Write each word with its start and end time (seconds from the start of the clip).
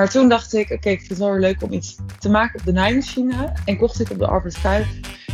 Maar 0.00 0.10
toen 0.10 0.28
dacht 0.28 0.54
ik, 0.54 0.70
oké, 0.70 0.88
ik 0.88 0.98
vind 0.98 1.08
het 1.08 1.18
wel 1.18 1.30
weer 1.30 1.40
leuk 1.40 1.62
om 1.62 1.72
iets 1.72 1.96
te 2.18 2.30
maken 2.30 2.60
op 2.60 2.66
de 2.66 2.72
naaimachine. 2.72 3.52
En 3.64 3.76
kocht 3.76 4.00
ik 4.00 4.10
op 4.10 4.18
de 4.18 4.52
Kuip 4.62 4.86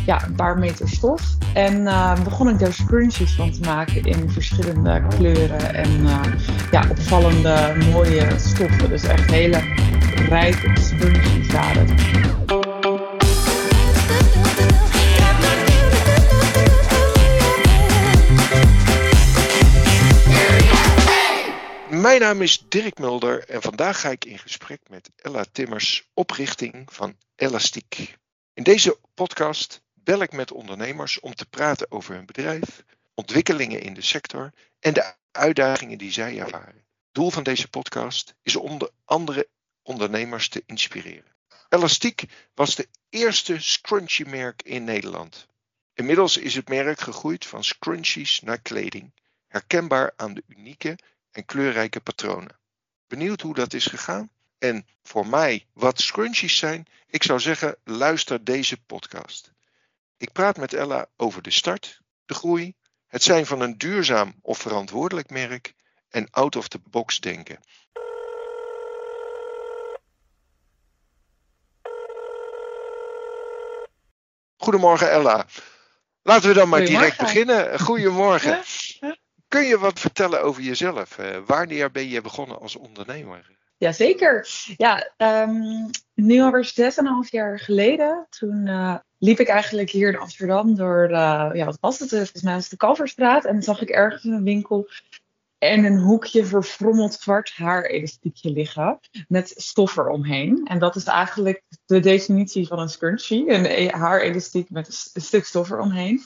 ja, 0.07 0.25
een 0.25 0.35
paar 0.35 0.59
meter 0.59 0.89
stof. 0.89 1.23
En 1.55 1.75
uh, 1.81 2.25
begon 2.25 2.49
ik 2.49 2.59
daar 2.59 2.73
scrunchies 2.73 3.35
van 3.35 3.53
te 3.53 3.61
maken 3.61 4.03
in 4.03 4.31
verschillende 4.31 5.03
kleuren 5.17 5.75
en 5.75 5.91
uh, 5.91 6.21
ja, 6.71 6.85
opvallende 6.91 7.77
mooie 7.93 8.27
stoffen. 8.37 8.89
Dus 8.89 9.03
echt 9.03 9.31
hele 9.31 9.61
rijke 10.29 10.81
scrunchies 10.81 11.53
waren 11.53 11.87
Mijn 22.07 22.21
naam 22.21 22.43
is 22.43 22.65
Dirk 22.69 22.99
Mulder 22.99 23.49
en 23.49 23.63
vandaag 23.63 24.01
ga 24.01 24.11
ik 24.11 24.25
in 24.25 24.39
gesprek 24.39 24.81
met 24.89 25.11
Ella 25.17 25.45
Timmers, 25.53 26.09
oprichting 26.15 26.93
van 26.93 27.17
Elastiek. 27.37 28.17
In 28.55 28.63
deze 28.63 28.99
podcast 29.15 29.83
bel 29.95 30.23
ik 30.23 30.33
met 30.33 30.53
ondernemers 30.53 31.21
om 31.21 31.35
te 31.35 31.47
praten 31.47 31.91
over 31.91 32.15
hun 32.15 32.27
bedrijf, 32.27 32.85
ontwikkelingen 33.15 33.81
in 33.81 33.95
de 33.95 34.03
sector 34.03 34.53
en 34.81 34.95
de 34.95 35.15
uitdagingen 35.31 35.99
die 35.99 36.13
zij 36.13 36.39
ervaren. 36.39 36.85
Doel 37.13 37.31
van 37.31 37.43
deze 37.43 37.69
podcast 37.69 38.35
is 38.43 38.57
onder 38.57 38.91
andere 39.05 39.49
ondernemers 39.83 40.49
te 40.49 40.63
inspireren. 40.67 41.37
Elastiek 41.69 42.25
was 42.55 42.75
de 42.75 42.89
eerste 43.09 43.61
scrunchie 43.61 44.27
merk 44.27 44.63
in 44.63 44.85
Nederland. 44.85 45.47
Inmiddels 45.95 46.37
is 46.37 46.55
het 46.55 46.69
merk 46.69 47.01
gegroeid 47.01 47.47
van 47.47 47.65
scrunchies 47.65 48.41
naar 48.41 48.61
kleding, 48.61 49.13
herkenbaar 49.47 50.13
aan 50.17 50.35
de 50.35 50.43
unieke 50.47 50.99
en 51.37 51.45
kleurrijke 51.45 52.01
patronen. 52.01 52.59
Benieuwd 53.07 53.41
hoe 53.41 53.55
dat 53.55 53.73
is 53.73 53.87
gegaan? 53.87 54.31
En 54.59 54.87
voor 55.03 55.27
mij 55.27 55.67
wat 55.73 56.01
scrunchies 56.01 56.57
zijn? 56.57 56.87
Ik 57.07 57.23
zou 57.23 57.41
zeggen, 57.41 57.77
luister 57.85 58.45
deze 58.45 58.77
podcast. 58.77 59.53
Ik 60.17 60.33
praat 60.33 60.57
met 60.57 60.73
Ella 60.73 61.07
over 61.17 61.43
de 61.43 61.51
start, 61.51 62.01
de 62.27 62.35
groei, 62.35 62.75
het 63.07 63.23
zijn 63.23 63.47
van 63.47 63.61
een 63.61 63.79
duurzaam 63.79 64.35
of 64.43 64.59
verantwoordelijk 64.59 65.31
merk 65.31 65.75
en 66.09 66.29
out 66.31 66.57
of 66.57 66.69
the 66.69 66.81
box 66.91 67.21
denken. 67.21 67.61
Goedemorgen 74.57 75.11
Ella. 75.11 75.47
Laten 76.23 76.49
we 76.49 76.55
dan 76.55 76.69
maar 76.69 76.85
direct 76.85 77.19
beginnen. 77.19 77.81
Goedemorgen. 77.81 78.63
Kun 79.57 79.67
je 79.67 79.79
wat 79.79 80.01
vertellen 80.01 80.43
over 80.43 80.63
jezelf? 80.63 81.19
Uh, 81.19 81.37
wanneer 81.47 81.91
ben 81.91 82.09
je 82.09 82.21
begonnen 82.21 82.61
als 82.61 82.77
ondernemer? 82.77 83.51
Jazeker. 83.77 84.49
Ja, 84.77 85.11
um, 85.17 85.91
nu 86.15 86.41
alweer 86.41 86.65
zes 86.65 86.97
en 86.97 87.07
een 87.07 87.13
half 87.13 87.31
jaar 87.31 87.59
geleden. 87.59 88.27
Toen 88.31 88.67
uh, 88.67 88.95
liep 89.19 89.41
ik 89.41 89.49
eigenlijk 89.49 89.91
hier 89.91 90.09
in 90.09 90.19
Amsterdam 90.19 90.75
door, 90.75 91.11
uh, 91.11 91.51
ja, 91.53 91.65
wat 91.65 91.79
was 91.81 91.99
het? 91.99 92.09
Volgens 92.09 92.43
was 92.43 92.69
de 92.69 92.77
Kalverstraat. 92.77 93.45
En 93.45 93.63
zag 93.63 93.81
ik 93.81 93.89
ergens 93.89 94.25
in 94.25 94.33
een 94.33 94.45
winkel 94.45 94.89
en 95.59 95.85
een 95.85 95.99
hoekje 95.99 96.45
verfrommeld 96.45 97.15
zwart 97.15 97.53
haarelastiekje 97.53 98.51
liggen 98.51 98.99
met 99.29 99.53
stof 99.57 99.97
eromheen. 99.97 100.67
En 100.67 100.79
dat 100.79 100.97
is 100.97 101.05
eigenlijk 101.05 101.63
de 101.87 102.01
definitie 102.01 102.67
van 102.67 102.79
een 102.79 102.89
scrunchie. 102.89 103.51
Een 103.51 103.65
e-, 103.65 103.89
haarelastiek 103.89 104.71
met 104.71 105.11
een 105.13 105.23
stuk 105.23 105.45
stof 105.45 105.71
eromheen. 105.71 106.23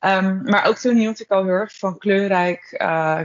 Um, 0.00 0.42
maar 0.42 0.64
ook 0.64 0.76
toen 0.76 0.96
hield 0.96 1.20
ik 1.20 1.30
al 1.30 1.44
heel 1.44 1.52
erg 1.52 1.78
van 1.78 1.98
kleurrijk 1.98 2.76
uh, 2.82 3.20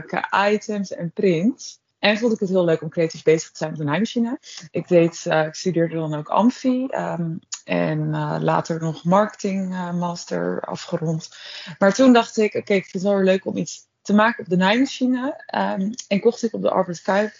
items 0.50 0.92
en 0.92 1.10
prints. 1.12 1.82
En 1.98 2.18
vond 2.18 2.32
ik 2.32 2.40
het 2.40 2.48
heel 2.48 2.64
leuk 2.64 2.82
om 2.82 2.88
creatief 2.88 3.22
bezig 3.22 3.50
te 3.50 3.56
zijn 3.56 3.70
met 3.70 3.80
een 3.80 3.86
naaimachine. 3.86 4.38
Ik, 4.70 4.88
deed, 4.88 5.24
uh, 5.26 5.46
ik 5.46 5.54
studeerde 5.54 5.94
dan 5.94 6.14
ook 6.14 6.28
Amfi. 6.28 6.86
Um, 6.90 7.38
en 7.64 7.98
uh, 7.98 8.36
later 8.40 8.80
nog 8.80 9.04
marketing 9.04 9.68
master 9.92 10.60
afgerond. 10.60 11.28
Maar 11.78 11.94
toen 11.94 12.12
dacht 12.12 12.36
ik, 12.36 12.54
oké, 12.54 12.74
ik 12.74 12.82
vind 12.82 12.92
het 12.92 13.02
wel 13.02 13.14
weer 13.14 13.24
leuk 13.24 13.44
om 13.44 13.56
iets 13.56 13.86
te 14.02 14.14
maken 14.14 14.44
op 14.44 14.50
de 14.50 14.56
naaimachine. 14.56 15.44
Um, 15.54 15.90
en 16.08 16.20
kocht 16.20 16.42
ik 16.42 16.52
op 16.52 16.62
de 16.62 16.70
Albert 16.70 17.02
Kuip 17.02 17.32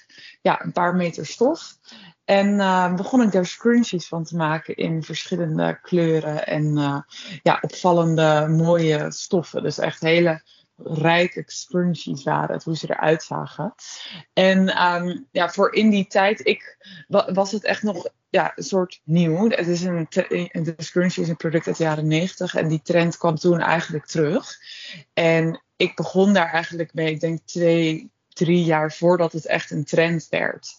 ja, 0.42 0.64
een 0.64 0.72
paar 0.72 0.94
meter 0.96 1.26
stof. 1.26 1.76
En 2.24 2.48
uh, 2.48 2.94
begon 2.94 3.22
ik 3.22 3.32
daar 3.32 3.46
scrunchies 3.46 4.08
van 4.08 4.24
te 4.24 4.36
maken 4.36 4.76
in 4.76 5.02
verschillende 5.02 5.78
kleuren 5.82 6.46
en 6.46 6.64
uh, 6.64 7.00
ja, 7.42 7.58
opvallende 7.60 8.46
mooie 8.48 9.06
stoffen. 9.10 9.62
Dus 9.62 9.78
echt 9.78 10.00
hele 10.00 10.42
rijke 10.76 11.42
scrunchies 11.46 12.22
waren 12.22 12.54
het, 12.54 12.64
hoe 12.64 12.76
ze 12.76 12.90
eruit 12.90 13.22
zagen. 13.22 13.74
En 14.32 14.84
um, 14.84 15.26
ja, 15.30 15.48
voor 15.48 15.74
in 15.74 15.90
die 15.90 16.06
tijd 16.06 16.46
ik, 16.46 16.76
was 17.08 17.52
het 17.52 17.64
echt 17.64 17.82
nog 17.82 18.08
ja, 18.28 18.52
een 18.54 18.64
soort 18.64 19.00
nieuw. 19.04 19.48
Het 19.48 19.66
is 19.66 19.82
een, 19.82 20.06
de 20.10 20.74
scrunchie 20.76 21.22
is 21.22 21.28
een 21.28 21.36
product 21.36 21.66
uit 21.66 21.76
de 21.76 21.84
jaren 21.84 22.06
90 22.06 22.54
en 22.54 22.68
die 22.68 22.82
trend 22.82 23.16
kwam 23.16 23.34
toen 23.34 23.60
eigenlijk 23.60 24.06
terug. 24.06 24.56
En 25.12 25.62
ik 25.76 25.96
begon 25.96 26.32
daar 26.32 26.52
eigenlijk 26.52 26.94
mee, 26.94 27.10
ik 27.10 27.20
denk 27.20 27.38
twee, 27.44 28.10
drie 28.28 28.64
jaar 28.64 28.92
voordat 28.92 29.32
het 29.32 29.46
echt 29.46 29.70
een 29.70 29.84
trend 29.84 30.26
werd. 30.30 30.76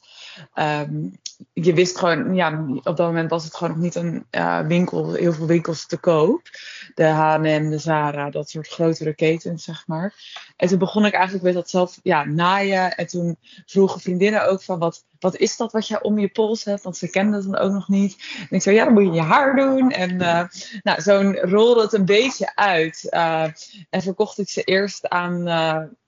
Um, 0.55 1.11
je 1.53 1.73
wist 1.73 1.97
gewoon, 1.97 2.35
ja, 2.35 2.65
op 2.83 2.97
dat 2.97 2.97
moment 2.97 3.29
was 3.29 3.43
het 3.43 3.55
gewoon 3.55 3.73
nog 3.73 3.83
niet 3.83 3.95
een 3.95 4.25
uh, 4.31 4.59
winkel, 4.59 5.13
heel 5.13 5.33
veel 5.33 5.45
winkels 5.45 5.85
te 5.85 5.97
koop. 5.97 6.41
De 6.95 7.03
H&M, 7.03 7.69
de 7.69 7.77
Zara, 7.77 8.29
dat 8.29 8.49
soort 8.49 8.67
grotere 8.67 9.13
ketens, 9.13 9.63
zeg 9.63 9.87
maar. 9.87 10.13
En 10.55 10.67
toen 10.67 10.79
begon 10.79 11.05
ik 11.05 11.13
eigenlijk 11.13 11.43
met 11.43 11.53
dat 11.53 11.69
zelf 11.69 11.99
ja, 12.03 12.23
naaien. 12.23 12.95
En 12.95 13.07
toen 13.07 13.37
vroegen 13.65 14.01
vriendinnen 14.01 14.47
ook 14.47 14.63
van, 14.63 14.79
wat, 14.79 15.05
wat 15.19 15.35
is 15.35 15.57
dat 15.57 15.71
wat 15.71 15.87
je 15.87 16.01
om 16.01 16.19
je 16.19 16.29
pols 16.29 16.63
hebt? 16.63 16.83
Want 16.83 16.97
ze 16.97 17.09
kenden 17.09 17.33
het 17.33 17.51
dan 17.51 17.57
ook 17.61 17.71
nog 17.71 17.87
niet. 17.87 18.15
En 18.39 18.55
ik 18.55 18.61
zei, 18.61 18.75
ja, 18.75 18.83
dan 18.83 18.93
moet 18.93 19.03
je 19.03 19.11
je 19.11 19.21
haar 19.21 19.55
doen. 19.55 19.91
En 19.91 20.11
uh, 20.11 20.43
nou, 20.83 21.01
zo 21.01 21.33
rolde 21.41 21.81
het 21.81 21.93
een 21.93 22.05
beetje 22.05 22.55
uit. 22.55 23.07
Uh, 23.09 23.43
en 23.89 24.01
verkocht 24.01 24.37
ik 24.37 24.49
ze 24.49 24.63
eerst 24.63 25.09
aan 25.09 25.43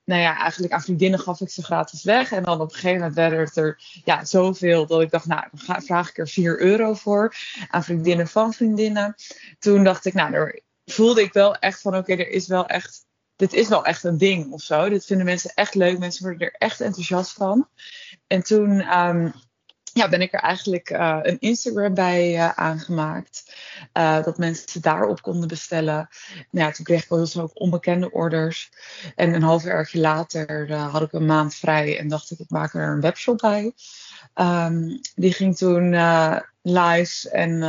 nou 0.08 0.22
ja, 0.22 0.38
eigenlijk 0.40 0.74
aan 0.74 0.82
vriendinnen 0.82 1.20
gaf 1.20 1.42
ik 1.42 1.50
ze 1.50 1.64
gratis 1.64 2.04
weg. 2.04 2.32
En 2.32 2.44
dan 2.44 2.62
op 2.62 2.70
een 2.70 2.76
gegeven 2.76 2.98
moment 2.98 3.16
werden 3.16 3.40
het 3.40 3.58
er 3.58 3.82
ja, 4.04 4.26
zoveel 4.26 4.86
dat 4.86 5.02
ik 5.02 5.12
dacht, 5.12 5.26
nou, 5.26 5.44
dan 5.52 5.82
vraag 5.82 6.10
ik 6.10 6.18
er 6.18 6.28
4 6.28 6.60
euro 6.62 6.94
voor 6.94 7.36
aan 7.70 7.84
vriendinnen 7.84 8.28
van 8.28 8.54
vriendinnen. 8.54 9.16
Toen 9.60 9.84
dacht 9.84 10.06
ik, 10.06 10.14
nou, 10.14 10.32
daar 10.32 10.60
voelde 10.86 11.22
ik 11.22 11.34
wel 11.34 11.56
echt 11.56 11.82
van, 11.82 11.96
oké, 11.96 12.12
er 12.12 12.30
is 12.30 12.48
wel 12.48 12.66
echt, 12.68 13.06
dit 13.38 13.54
is 13.54 13.68
wel 13.68 13.86
echt 13.86 14.04
een 14.04 14.18
ding 14.18 14.52
of 14.52 14.62
zo. 14.62 14.90
Dit 14.90 15.06
vinden 15.06 15.26
mensen 15.26 15.52
echt 15.54 15.76
leuk. 15.76 16.00
Mensen 16.00 16.24
worden 16.24 16.48
er 16.48 16.56
echt 16.58 16.82
enthousiast 16.82 17.34
van. 17.34 17.68
En 18.28 18.44
toen 18.44 18.98
um, 18.98 19.34
ja, 19.94 20.10
ben 20.10 20.22
ik 20.22 20.34
er 20.34 20.40
eigenlijk 20.40 20.90
uh, 20.90 21.20
een 21.22 21.40
Instagram 21.40 21.94
bij 21.94 22.34
uh, 22.34 22.50
aangemaakt. 22.50 23.56
Uh, 23.94 24.24
dat 24.24 24.38
mensen 24.38 24.82
daarop 24.82 25.22
konden 25.22 25.48
bestellen. 25.48 26.10
Nou 26.52 26.68
ja, 26.68 26.72
toen 26.72 26.86
kreeg 26.86 27.04
ik 27.04 27.10
wel 27.10 27.18
heel 27.18 27.28
snel 27.28 27.52
onbekende 27.54 28.12
orders. 28.12 28.72
En 29.16 29.34
een 29.34 29.44
half 29.44 29.64
jaar 29.64 29.90
later 29.92 30.74
had 30.74 31.02
ik 31.02 31.14
een 31.14 31.26
maand 31.26 31.56
vrij 31.56 32.00
en 32.00 32.08
dacht 32.08 32.32
ik, 32.32 32.40
ik 32.40 32.50
maak 32.50 32.74
er 32.74 32.88
een 32.88 33.02
webshop 33.02 33.38
bij. 33.38 33.74
Um, 34.36 35.00
die 35.16 35.34
ging 35.34 35.58
toen 35.58 35.90
live 36.62 37.30
en 37.30 37.60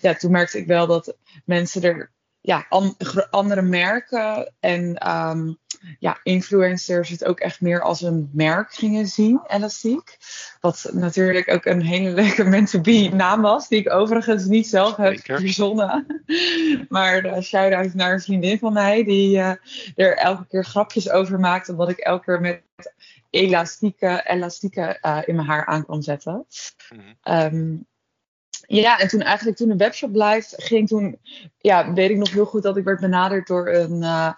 ja, 0.00 0.14
toen 0.18 0.30
merkte 0.30 0.58
ik 0.58 0.66
wel 0.66 0.86
dat 0.86 1.16
mensen 1.44 1.82
er 1.82 2.12
ja, 2.46 2.66
an, 2.68 2.96
andere 3.30 3.62
merken 3.62 4.52
en 4.60 5.10
um, 5.10 5.58
ja, 5.98 6.20
influencers 6.22 7.08
het 7.08 7.24
ook 7.24 7.40
echt 7.40 7.60
meer 7.60 7.82
als 7.82 8.00
een 8.00 8.30
merk 8.32 8.74
gingen 8.74 9.06
zien, 9.06 9.40
Elastiek. 9.46 10.16
Wat 10.60 10.90
natuurlijk 10.92 11.50
ook 11.50 11.64
een 11.64 11.82
hele 11.82 12.10
leuke 12.22 12.44
meant-to-be 12.44 13.10
naam 13.12 13.40
was, 13.42 13.68
die 13.68 13.78
ik 13.78 13.92
overigens 13.92 14.44
niet 14.44 14.66
zelf 14.66 14.96
heb 14.96 15.20
verzonnen. 15.22 16.06
Maar 16.88 17.24
uh, 17.24 17.40
shout-out 17.40 17.94
naar 17.94 18.12
een 18.12 18.20
vriendin 18.20 18.58
van 18.58 18.72
mij, 18.72 19.04
die 19.04 19.36
uh, 19.36 19.52
er 19.94 20.16
elke 20.16 20.46
keer 20.46 20.64
grapjes 20.64 21.10
over 21.10 21.40
maakt, 21.40 21.68
omdat 21.68 21.88
ik 21.88 21.98
elke 21.98 22.24
keer 22.24 22.40
met 22.40 22.62
elastieke, 23.30 24.20
elastieke 24.24 24.98
uh, 25.02 25.18
in 25.24 25.34
mijn 25.34 25.46
haar 25.46 25.66
aan 25.66 25.84
kwam 25.84 26.02
zetten. 26.02 26.46
Mm 26.90 27.00
-hmm. 27.00 27.54
um, 27.54 27.86
ja, 28.66 28.98
en 28.98 29.08
toen 29.08 29.20
eigenlijk 29.20 29.56
toen 29.56 29.68
de 29.68 29.76
webshop 29.76 30.12
blijft, 30.12 30.54
ging 30.56 30.88
toen, 30.88 31.18
ja, 31.58 31.92
weet 31.92 32.10
ik 32.10 32.16
nog 32.16 32.30
heel 32.30 32.46
goed 32.46 32.62
dat 32.62 32.76
ik 32.76 32.84
werd 32.84 33.00
benaderd 33.00 33.46
door 33.46 33.68
een 33.68 34.02
uh, 34.02 34.32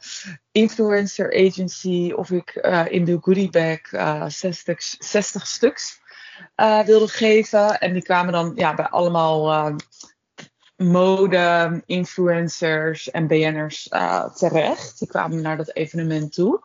influencer 0.52 1.46
agency 1.46 2.12
of 2.17 2.31
ik 2.31 2.58
uh, 2.62 2.84
in 2.88 3.05
de 3.05 3.19
goodiebag 3.20 3.93
uh, 3.93 4.25
60, 4.28 4.81
60 4.99 5.46
stuks 5.46 6.00
wilde 6.84 7.08
geven. 7.08 7.78
En 7.78 7.93
die 7.93 8.02
kwamen 8.02 8.32
dan 8.32 8.52
ja, 8.55 8.75
bij 8.75 8.88
allemaal 8.88 9.75
mode, 10.76 11.82
influencers 11.87 13.11
en 13.11 13.26
BN'ers 13.26 13.88
terecht. 14.34 14.99
Die 14.99 15.08
kwamen 15.08 15.40
naar 15.40 15.56
dat 15.56 15.75
evenement 15.75 16.32
toe. 16.32 16.62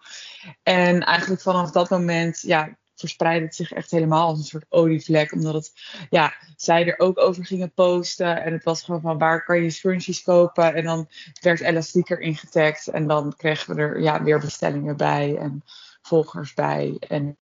En 0.64 1.04
eigenlijk 1.04 1.42
vanaf 1.42 1.72
dat 1.72 1.90
moment, 1.90 2.42
ja, 2.42 2.78
verspreidde 3.02 3.46
het 3.46 3.56
zich 3.56 3.72
echt 3.72 3.92
helemaal 3.92 4.28
als 4.28 4.38
een 4.38 4.46
soort 4.46 4.66
olievlek. 4.70 5.32
Omdat 5.32 5.54
het, 5.54 5.72
ja, 6.10 6.34
zij 6.56 6.88
er 6.88 7.00
ook 7.00 7.20
over 7.20 7.46
gingen 7.46 7.74
posten. 7.74 8.44
En 8.44 8.54
het 8.54 8.64
was 8.64 8.84
gewoon 8.84 9.02
van 9.02 9.18
waar 9.18 9.44
kan 9.44 9.64
je 9.64 9.70
scrunchies 9.70 10.24
kopen? 10.24 10.74
En 10.74 10.84
dan 10.84 11.10
werd 11.42 11.60
elastiek 11.60 12.10
erin 12.10 12.36
getagd. 12.36 12.88
En 12.88 13.08
dan 13.08 13.34
kregen 13.38 13.76
we 13.76 13.82
er 13.82 14.02
ja, 14.02 14.24
weer 14.24 14.40
bestellingen 14.40 14.98
bij 14.98 15.38
en 15.38 15.64
volgers 16.02 16.54
bij. 16.54 16.98
En, 17.00 17.38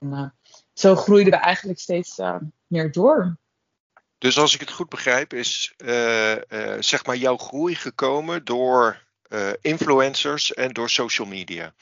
uh, 0.00 0.28
zo 0.72 0.96
groeiden 0.96 1.32
we 1.32 1.38
eigenlijk 1.38 1.78
steeds 1.78 2.20
meer 2.66 2.92
door. 2.92 3.36
Dus 4.18 4.38
als 4.38 4.54
ik 4.54 4.60
het 4.60 4.70
goed 4.70 4.88
begrijp, 4.88 5.32
is 5.32 5.74
zeg 6.78 7.06
maar 7.06 7.16
jouw 7.16 7.36
groei 7.36 7.74
gekomen 7.74 8.44
door 8.44 9.02
influencers 9.60 10.54
en 10.54 10.72
door 10.72 10.90
social 10.90 11.26
media. 11.26 11.74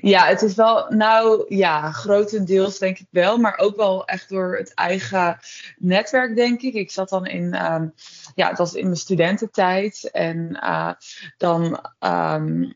Ja, 0.00 0.26
het 0.26 0.42
is 0.42 0.54
wel, 0.54 0.86
nou 0.88 1.44
ja, 1.48 1.90
grotendeels 1.92 2.78
denk 2.78 2.98
ik 2.98 3.06
wel, 3.10 3.38
maar 3.38 3.58
ook 3.58 3.76
wel 3.76 4.04
echt 4.04 4.28
door 4.28 4.56
het 4.56 4.74
eigen 4.74 5.38
netwerk, 5.78 6.36
denk 6.36 6.60
ik. 6.60 6.74
Ik 6.74 6.90
zat 6.90 7.08
dan 7.08 7.26
in, 7.26 7.72
um, 7.72 7.94
ja, 8.34 8.48
het 8.48 8.58
was 8.58 8.74
in 8.74 8.84
mijn 8.84 8.96
studententijd 8.96 10.10
en 10.12 10.58
uh, 10.62 10.92
dan 11.36 11.80
um, 12.00 12.74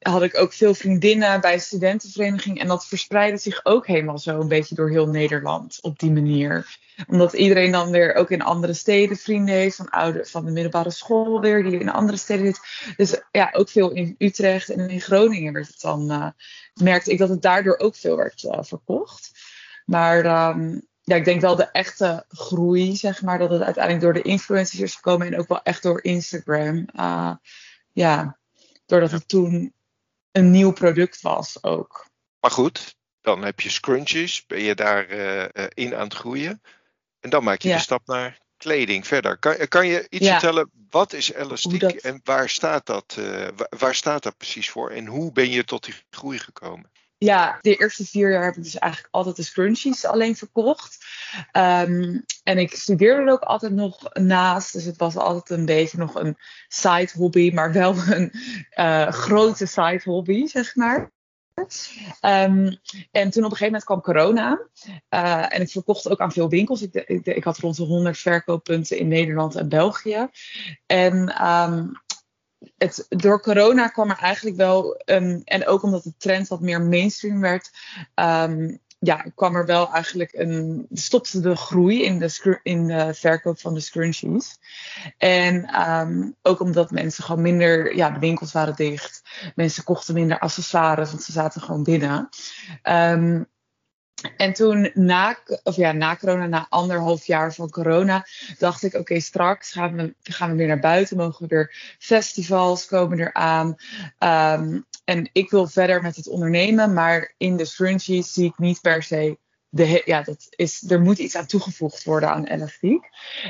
had 0.00 0.22
ik 0.22 0.38
ook 0.38 0.52
veel 0.52 0.74
vriendinnen 0.74 1.40
bij 1.40 1.58
studentenvereniging. 1.58 2.60
En 2.60 2.66
dat 2.66 2.86
verspreidde 2.86 3.38
zich 3.38 3.64
ook 3.64 3.86
helemaal 3.86 4.18
zo 4.18 4.40
een 4.40 4.48
beetje 4.48 4.74
door 4.74 4.90
heel 4.90 5.08
Nederland 5.08 5.78
op 5.80 5.98
die 5.98 6.12
manier. 6.12 6.78
Omdat 7.06 7.32
iedereen 7.32 7.72
dan 7.72 7.90
weer 7.90 8.14
ook 8.14 8.30
in 8.30 8.42
andere 8.42 8.72
steden 8.72 9.16
vrienden 9.16 9.54
heeft. 9.54 9.76
Van, 9.76 9.88
oude, 9.88 10.24
van 10.24 10.44
de 10.44 10.50
middelbare 10.50 10.90
school 10.90 11.40
weer, 11.40 11.62
die 11.62 11.78
in 11.78 11.90
andere 11.90 12.18
steden 12.18 12.46
zit. 12.46 12.94
Dus 12.96 13.20
ja, 13.30 13.50
ook 13.52 13.68
veel 13.68 13.90
in 13.90 14.14
Utrecht 14.18 14.70
en 14.70 14.90
in 14.90 15.00
Groningen 15.00 15.52
werd 15.52 15.66
het 15.66 15.80
dan. 15.80 16.10
Uh, 16.10 16.26
merkte 16.74 17.10
ik 17.10 17.18
dat 17.18 17.28
het 17.28 17.42
daardoor 17.42 17.78
ook 17.78 17.96
veel 17.96 18.16
werd 18.16 18.42
uh, 18.42 18.58
verkocht. 18.60 19.30
Maar 19.84 20.48
um, 20.56 20.88
ja, 21.02 21.16
ik 21.16 21.24
denk 21.24 21.40
wel 21.40 21.56
de 21.56 21.70
echte 21.70 22.24
groei, 22.28 22.96
zeg 22.96 23.22
maar, 23.22 23.38
dat 23.38 23.50
het 23.50 23.62
uiteindelijk 23.62 24.04
door 24.04 24.22
de 24.22 24.28
influencers 24.28 24.80
is 24.80 24.94
gekomen. 24.94 25.26
En 25.26 25.38
ook 25.38 25.48
wel 25.48 25.62
echt 25.62 25.82
door 25.82 26.02
Instagram. 26.02 26.88
Uh, 26.96 27.34
ja, 27.92 28.38
doordat 28.86 29.10
het 29.10 29.28
toen 29.28 29.72
een 30.32 30.50
nieuw 30.50 30.72
product 30.72 31.20
was 31.20 31.62
ook. 31.62 32.06
Maar 32.40 32.50
goed, 32.50 32.96
dan 33.20 33.44
heb 33.44 33.60
je 33.60 33.70
scrunchies, 33.70 34.46
ben 34.46 34.60
je 34.60 34.74
daarin 34.74 35.18
uh, 35.18 35.44
eh, 35.44 35.66
in 35.74 35.94
aan 35.94 36.04
het 36.04 36.14
groeien. 36.14 36.62
En 37.20 37.30
dan 37.30 37.44
maak 37.44 37.62
je 37.62 37.72
de 37.72 37.78
stap 37.78 38.06
naar 38.06 38.38
kleding 38.56 39.06
verder. 39.06 39.38
Kan, 39.38 39.68
kan 39.68 39.86
je 39.86 40.06
iets 40.08 40.28
vertellen, 40.28 40.70
wat 40.90 41.12
is 41.12 41.32
elastiek 41.32 41.82
en 41.82 42.20
waar 42.24 42.48
staat, 42.48 42.86
dat, 42.86 43.16
uh, 43.18 43.48
waar 43.78 43.94
staat 43.94 44.22
dat 44.22 44.36
precies 44.36 44.70
voor? 44.70 44.90
En 44.90 45.06
hoe 45.06 45.32
ben 45.32 45.50
je 45.50 45.64
tot 45.64 45.84
die 45.84 45.94
groei 46.10 46.38
gekomen? 46.38 46.90
Ja, 47.24 47.58
de 47.60 47.76
eerste 47.76 48.04
vier 48.04 48.32
jaar 48.32 48.44
heb 48.44 48.56
ik 48.56 48.62
dus 48.62 48.78
eigenlijk 48.78 49.14
altijd 49.14 49.36
de 49.36 49.42
scrunchies 49.42 50.04
alleen 50.04 50.36
verkocht. 50.36 50.98
Um, 51.52 52.24
en 52.42 52.58
ik 52.58 52.74
studeerde 52.74 53.22
er 53.22 53.32
ook 53.32 53.42
altijd 53.42 53.72
nog 53.72 54.14
naast. 54.14 54.72
Dus 54.72 54.84
het 54.84 54.96
was 54.96 55.16
altijd 55.16 55.58
een 55.58 55.66
beetje 55.66 55.98
nog 55.98 56.14
een 56.14 56.36
side 56.68 57.10
hobby, 57.14 57.50
maar 57.54 57.72
wel 57.72 57.94
een 58.16 58.32
uh, 58.78 59.06
grote 59.06 59.66
side 59.66 60.00
hobby, 60.04 60.46
zeg 60.46 60.76
maar. 60.76 61.12
Um, 62.20 62.78
en 63.10 63.30
toen 63.30 63.44
op 63.44 63.50
een 63.50 63.56
gegeven 63.56 63.64
moment 63.64 63.84
kwam 63.84 64.00
corona. 64.00 64.68
Uh, 65.10 65.54
en 65.54 65.60
ik 65.60 65.70
verkocht 65.70 66.08
ook 66.08 66.20
aan 66.20 66.32
veel 66.32 66.48
winkels. 66.48 66.82
Ik, 66.82 66.94
ik, 66.94 67.26
ik, 67.26 67.44
had 67.44 67.58
rond 67.58 67.76
de 67.76 67.82
100 67.82 68.18
verkooppunten 68.18 68.98
in 68.98 69.08
Nederland 69.08 69.54
en 69.54 69.68
België. 69.68 70.28
En 70.86 71.46
um, 71.46 71.92
door 73.08 73.40
corona 73.40 73.88
kwam 73.88 74.10
er 74.10 74.18
eigenlijk 74.18 74.56
wel, 74.56 75.02
um, 75.04 75.42
en 75.44 75.66
ook 75.66 75.82
omdat 75.82 76.02
de 76.02 76.14
trend 76.18 76.48
wat 76.48 76.60
meer 76.60 76.82
mainstream 76.82 77.40
werd, 77.40 77.70
um, 78.14 78.80
ja, 79.02 79.24
kwam 79.34 79.56
er 79.56 79.66
wel 79.66 79.92
eigenlijk 79.92 80.32
een. 80.32 80.86
stopte 80.92 81.40
de 81.40 81.56
groei 81.56 82.04
in 82.04 82.18
de, 82.18 82.60
in 82.62 82.86
de 82.86 83.14
verkoop 83.14 83.60
van 83.60 83.74
de 83.74 83.80
scrunchies. 83.80 84.58
En 85.18 85.80
um, 85.90 86.36
ook 86.42 86.60
omdat 86.60 86.90
mensen 86.90 87.24
gewoon 87.24 87.42
minder. 87.42 87.96
Ja, 87.96 88.10
de 88.10 88.18
winkels 88.18 88.52
waren 88.52 88.74
dicht. 88.76 89.22
Mensen 89.54 89.84
kochten 89.84 90.14
minder 90.14 90.38
accessoires, 90.38 91.10
want 91.10 91.22
ze 91.22 91.32
zaten 91.32 91.60
gewoon 91.60 91.82
binnen. 91.82 92.28
En 94.36 94.52
toen 94.52 94.90
na, 94.94 95.38
of 95.62 95.76
ja, 95.76 95.92
na 95.92 96.16
corona, 96.16 96.46
na 96.46 96.66
anderhalf 96.68 97.26
jaar 97.26 97.54
van 97.54 97.70
corona, 97.70 98.26
dacht 98.58 98.82
ik: 98.82 98.94
oké, 98.94 99.20
straks 99.20 99.72
gaan 99.72 99.96
we, 99.96 100.14
gaan 100.22 100.50
we 100.50 100.56
weer 100.56 100.66
naar 100.66 100.80
buiten. 100.80 101.16
Mogen 101.16 101.48
we 101.48 101.54
weer 101.54 101.96
festivals 101.98 102.86
komen 102.86 103.18
eraan. 103.18 103.74
Um, 104.18 104.86
en 105.04 105.30
ik 105.32 105.50
wil 105.50 105.66
verder 105.66 106.02
met 106.02 106.16
het 106.16 106.28
ondernemen, 106.28 106.92
maar 106.92 107.34
in 107.36 107.56
de 107.56 107.64
scrunchies 107.64 108.32
zie 108.32 108.48
ik 108.48 108.58
niet 108.58 108.80
per 108.80 109.02
se. 109.02 109.38
De, 109.68 110.02
ja, 110.04 110.22
dat 110.22 110.46
is, 110.50 110.90
er 110.90 111.00
moet 111.00 111.18
iets 111.18 111.36
aan 111.36 111.46
toegevoegd 111.46 112.04
worden 112.04 112.30
aan 112.30 112.44
elastiek. 112.44 113.04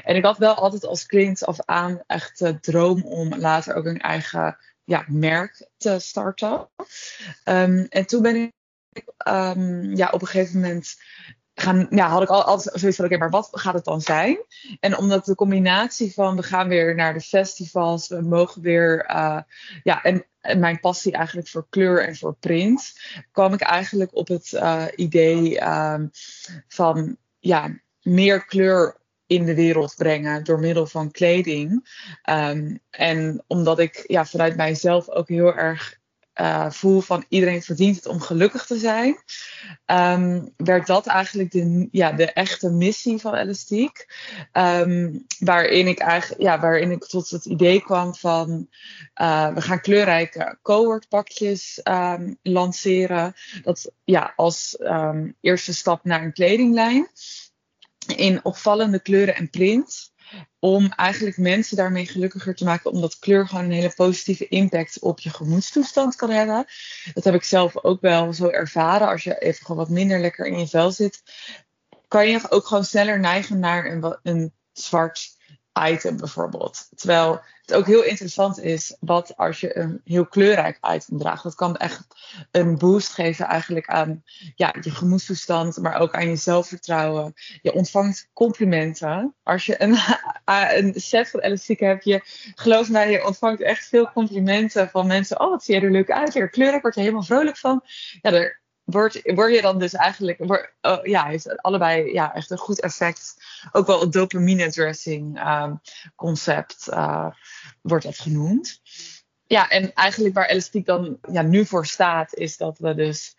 En 0.05 0.17
ik 0.17 0.25
had 0.25 0.38
wel 0.38 0.55
altijd 0.55 0.87
als 0.87 1.06
kind 1.06 1.44
af 1.44 1.61
aan 1.64 2.02
echt 2.06 2.38
de 2.38 2.61
droom 2.61 3.05
om 3.05 3.34
later 3.37 3.75
ook 3.75 3.84
een 3.84 4.00
eigen 4.00 4.56
ja, 4.84 5.05
merk 5.08 5.69
te 5.76 5.99
starten. 5.99 6.69
Um, 7.44 7.87
en 7.88 8.06
toen 8.06 8.22
ben 8.22 8.37
ik 8.37 8.52
um, 9.29 9.97
ja, 9.97 10.09
op 10.11 10.21
een 10.21 10.27
gegeven 10.27 10.61
moment 10.61 10.97
gaan, 11.55 11.87
ja, 11.91 12.09
had 12.09 12.23
ik 12.23 12.29
al, 12.29 12.43
altijd 12.43 12.79
zoiets 12.81 12.97
van, 12.97 13.07
oké, 13.07 13.17
maar 13.19 13.31
wat 13.31 13.49
gaat 13.53 13.75
het 13.75 13.85
dan 13.85 14.01
zijn? 14.01 14.39
En 14.81 14.99
omdat 14.99 15.25
de 15.25 15.35
combinatie 15.35 16.13
van, 16.13 16.37
we 16.37 16.43
gaan 16.43 16.69
weer 16.69 16.95
naar 16.95 17.15
de 17.15 17.21
festivals, 17.21 18.09
we 18.09 18.21
mogen 18.21 18.63
weer, 18.63 19.11
uh, 19.11 19.41
ja, 19.83 20.03
en, 20.03 20.25
mijn 20.59 20.81
passie 20.81 21.13
eigenlijk 21.13 21.49
voor 21.49 21.67
kleur 21.71 22.07
en 22.07 22.17
voor 22.17 22.35
print, 22.35 22.93
kwam 23.33 23.53
ik 23.53 23.61
eigenlijk 23.61 24.17
op 24.17 24.29
het 24.29 24.53
uh, 24.53 24.85
idee 24.97 25.65
um, 25.69 26.11
van, 26.69 27.17
ja, 27.39 27.81
meer 28.03 28.45
kleur 28.45 28.97
in 29.27 29.45
de 29.45 29.55
wereld 29.55 29.95
brengen 29.97 30.45
door 30.45 30.59
middel 30.59 30.87
van 30.87 31.11
kleding. 31.11 31.89
Um, 32.31 32.81
en 32.91 33.45
omdat 33.47 33.79
ik 33.79 34.05
ja, 34.07 34.25
vanuit 34.25 34.57
mijzelf 34.57 35.09
ook 35.09 35.29
heel 35.29 35.55
erg 35.55 36.00
uh, 36.41 36.71
voel 36.71 37.01
van 37.01 37.25
iedereen 37.29 37.63
verdient 37.63 37.97
het 37.97 38.07
om 38.07 38.21
gelukkig 38.21 38.67
te 38.67 38.79
zijn, 38.79 39.17
um, 39.87 40.53
werd 40.57 40.87
dat 40.87 41.07
eigenlijk 41.07 41.51
de, 41.51 41.89
ja, 41.91 42.13
de 42.13 42.33
echte 42.33 42.71
missie 42.71 43.19
van 43.19 43.35
Elastiek. 43.35 44.07
Um, 44.53 45.27
waarin, 45.39 45.87
ik 45.87 45.99
eigenlijk, 45.99 46.43
ja, 46.43 46.61
waarin 46.61 46.91
ik 46.91 47.05
tot 47.05 47.31
het 47.31 47.45
idee 47.45 47.81
kwam 47.83 48.15
van 48.15 48.69
uh, 49.21 49.55
we 49.55 49.61
gaan 49.61 49.81
kleurrijke 49.81 50.59
cohort 50.63 51.09
pakjes 51.09 51.81
um, 51.85 52.39
lanceren. 52.43 53.35
Dat 53.63 53.93
ja, 54.05 54.33
als 54.37 54.79
eerste 55.41 55.75
stap 55.75 56.05
naar 56.05 56.23
een 56.23 56.33
kledinglijn. 56.33 57.09
In 58.17 58.45
opvallende 58.45 59.01
kleuren 59.01 59.35
en 59.35 59.51
print 59.51 60.11
om 60.59 60.93
eigenlijk 60.93 61.37
mensen 61.37 61.77
daarmee 61.77 62.06
gelukkiger 62.06 62.55
te 62.55 62.65
maken, 62.65 62.91
omdat 62.91 63.19
kleur 63.19 63.49
gewoon 63.49 63.65
een 63.65 63.71
hele 63.71 63.93
positieve 63.97 64.49
impact 64.49 64.99
op 65.00 65.21
je 65.21 65.31
gemoedstoestand 65.31 66.17
kan 66.17 66.31
hebben. 66.31 66.67
Dat 67.15 67.25
heb 67.25 67.35
ik 67.35 67.44
zelf 67.44 67.85
ook 67.85 68.00
wel 68.00 68.32
zo 68.32 68.49
ervaren. 68.49 69.09
Als 69.09 69.25
je 69.25 69.38
even 69.38 69.67
gewoon 69.67 69.77
wat 69.77 69.88
minder 69.88 70.21
lekker 70.21 70.47
in 70.47 70.59
je 70.59 70.69
vel 70.69 70.91
zit, 70.91 71.23
kan 72.09 72.29
je 72.29 72.50
ook 72.50 72.67
gewoon 72.67 72.85
sneller 72.85 73.21
neigen 73.21 73.59
naar 73.59 73.87
een, 73.87 74.19
een 74.23 74.53
zwart 74.72 75.39
item 75.72 76.17
bijvoorbeeld. 76.17 76.89
Terwijl 76.94 77.41
het 77.60 77.74
ook 77.74 77.86
heel 77.86 78.05
interessant 78.05 78.60
is 78.60 78.96
wat 79.00 79.36
als 79.36 79.60
je 79.60 79.77
een 79.79 80.00
heel 80.05 80.27
kleurrijk 80.27 80.79
item 80.94 81.19
draagt. 81.19 81.43
Dat 81.43 81.55
kan 81.55 81.77
echt 81.77 82.06
een 82.50 82.79
boost 82.79 83.12
geven 83.12 83.46
eigenlijk 83.46 83.86
aan 83.86 84.22
ja, 84.55 84.74
je 84.81 84.91
gemoedstoestand, 84.91 85.77
maar 85.77 86.00
ook 86.00 86.15
aan 86.15 86.29
je 86.29 86.36
zelfvertrouwen. 86.36 87.34
Je 87.62 87.72
ontvangt 87.72 88.29
complimenten. 88.32 89.34
Als 89.43 89.67
je 89.67 89.82
een, 89.82 89.96
een 90.84 91.00
set 91.00 91.31
van 91.31 91.41
elastiek 91.41 91.81
hebt, 91.81 92.05
je 92.05 92.20
geloof 92.55 92.91
mij, 92.91 93.10
je 93.10 93.27
ontvangt 93.27 93.60
echt 93.60 93.89
veel 93.89 94.12
complimenten 94.12 94.89
van 94.89 95.06
mensen. 95.06 95.41
Oh, 95.41 95.50
wat 95.50 95.65
zie 95.65 95.74
je 95.74 95.81
er 95.81 95.91
leuk 95.91 96.10
uit. 96.10 96.32
Je 96.32 96.50
kleurrijk 96.50 96.82
word 96.82 96.94
je 96.94 97.00
helemaal 97.00 97.22
vrolijk 97.22 97.56
van. 97.56 97.84
Ja, 98.20 98.32
er, 98.32 98.60
word, 98.91 99.20
word 99.35 99.55
je 99.55 99.63
dan 99.63 99.79
dus 99.79 99.94
eigenlijk, 99.94 100.39
word, 100.39 100.73
oh, 100.81 101.05
ja, 101.05 101.27
heeft 101.27 101.63
allebei 101.63 102.13
ja, 102.13 102.35
echt 102.35 102.51
een 102.51 102.59
goed 102.59 102.81
effect. 102.81 103.35
Ook 103.73 103.87
wel 103.87 104.01
het 104.01 104.13
dopamine 104.13 104.70
dressing 104.70 105.47
um, 105.47 105.81
concept 106.17 106.87
uh, 106.91 107.31
wordt 107.82 108.05
dat 108.05 108.19
genoemd. 108.19 108.81
Ja, 109.47 109.69
en 109.69 109.94
eigenlijk 109.94 110.35
waar 110.35 110.47
elastiek 110.47 110.87
dan 110.87 111.19
ja, 111.32 111.43
nu 111.43 111.67
voor 111.67 111.87
staat, 111.87 112.35
is 112.35 112.56
dat 112.56 112.79
we 112.79 112.94
dus, 112.94 113.37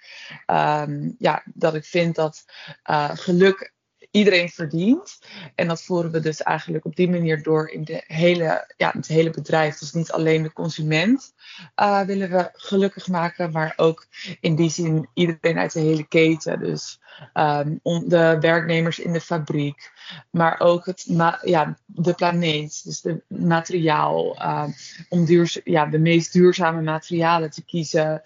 um, 0.48 1.16
ja, 1.20 1.44
dat 1.46 1.76
ik 1.76 1.86
vind 1.86 2.16
dat 2.16 2.46
uh, 2.90 3.10
geluk 3.14 3.74
iedereen 4.12 4.50
verdient. 4.50 5.20
En 5.56 5.68
dat 5.68 5.84
voeren 5.84 6.12
we 6.12 6.20
dus 6.20 6.42
eigenlijk 6.42 6.86
op 6.86 6.96
die 6.96 7.10
manier 7.10 7.44
door 7.44 7.70
in 7.70 7.84
de 7.84 8.04
hele, 8.08 8.74
ja, 8.78 8.92
het 8.92 9.08
hele 9.08 9.30
bedrijf. 9.30 9.78
Dus 9.78 9.92
niet 9.92 10.12
alleen 10.12 10.44
de 10.44 10.54
consument 10.54 11.34
uh, 11.82 12.02
willen 12.02 12.30
we 12.30 12.50
gelukkig 12.54 13.08
maken, 13.08 13.52
maar 13.52 13.74
ook 13.76 14.06
in 14.40 14.56
die 14.56 14.70
zin 14.70 15.10
iedereen 15.14 15.58
uit 15.58 15.74
de 15.74 15.80
hele 15.80 16.08
keten. 16.08 16.60
Dus 16.60 17.00
um, 17.34 17.80
de 17.84 18.38
werknemers 18.40 19.00
in 19.00 19.14
de 19.14 19.22
fabriek, 19.22 19.92
maar 20.32 20.60
ook 20.60 20.86
het, 20.86 21.06
ja, 21.42 21.78
de 21.86 22.14
planeet, 22.14 22.84
dus 22.84 23.02
de 23.02 23.24
materiaal, 23.28 24.36
uh, 24.42 24.68
om 25.10 25.26
ja, 25.64 25.86
de 25.86 26.00
meest 26.00 26.34
duurzame 26.34 26.82
materialen 26.82 27.52
te 27.52 27.66
kiezen 27.66 28.22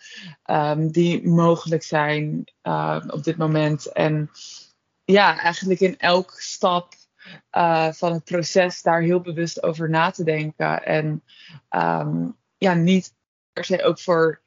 um, 0.45 0.91
die 0.91 1.27
mogelijk 1.27 1.83
zijn 1.83 2.43
op 3.07 3.23
dit 3.23 3.37
moment. 3.37 3.85
En 3.85 4.29
ja, 5.05 5.39
eigenlijk 5.39 5.79
in 5.79 5.97
elk 5.97 6.33
stap 6.37 6.93
uh, 7.51 7.91
van 7.91 8.13
het 8.13 8.23
proces 8.23 8.81
daar 8.81 9.01
heel 9.01 9.21
bewust 9.21 9.63
over 9.63 9.89
na 9.89 10.11
te 10.11 10.23
denken. 10.23 10.83
En 10.83 11.23
um, 11.69 12.37
ja, 12.57 12.73
niet 12.73 13.13
per 13.53 13.65
se 13.65 13.83
ook 13.83 13.99
voor 13.99 14.41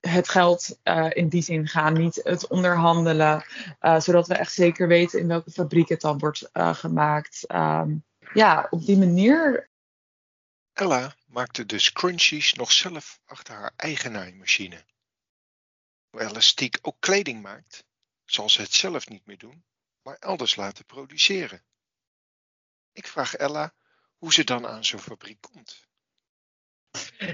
het 0.00 0.28
geld 0.28 0.78
uh, 0.84 1.10
in 1.10 1.28
die 1.28 1.42
zin 1.42 1.68
gaan, 1.68 1.92
niet 1.92 2.20
het 2.22 2.46
onderhandelen, 2.46 3.44
uh, 3.80 4.00
zodat 4.00 4.26
we 4.26 4.34
echt 4.34 4.52
zeker 4.52 4.88
weten 4.88 5.20
in 5.20 5.28
welke 5.28 5.50
fabriek 5.50 5.88
het 5.88 6.00
dan 6.00 6.18
wordt 6.18 6.50
gemaakt. 6.52 7.44
Um, 7.52 8.04
ja, 8.34 8.66
op 8.70 8.86
die 8.86 8.98
manier. 8.98 9.70
Ella 10.72 11.14
maakte 11.26 11.66
de 11.66 11.78
scrunchies 11.78 12.52
nog 12.52 12.72
zelf 12.72 13.20
achter 13.24 13.54
haar 13.54 13.72
eigen 13.76 14.12
naaimachine. 14.12 14.84
Hoe 16.10 16.20
Elastiek 16.20 16.78
ook 16.82 16.96
kleding 16.98 17.42
maakt, 17.42 17.84
zal 18.34 18.48
ze 18.48 18.60
het 18.60 18.74
zelf 18.74 19.08
niet 19.08 19.26
meer 19.26 19.38
doen, 19.38 19.64
maar 20.02 20.16
elders 20.16 20.56
laten 20.56 20.84
produceren. 20.84 21.64
Ik 22.92 23.06
vraag 23.06 23.34
Ella 23.34 23.74
hoe 24.16 24.32
ze 24.32 24.44
dan 24.44 24.66
aan 24.66 24.84
zo'n 24.84 25.00
fabriek 25.00 25.40
komt. 25.40 25.88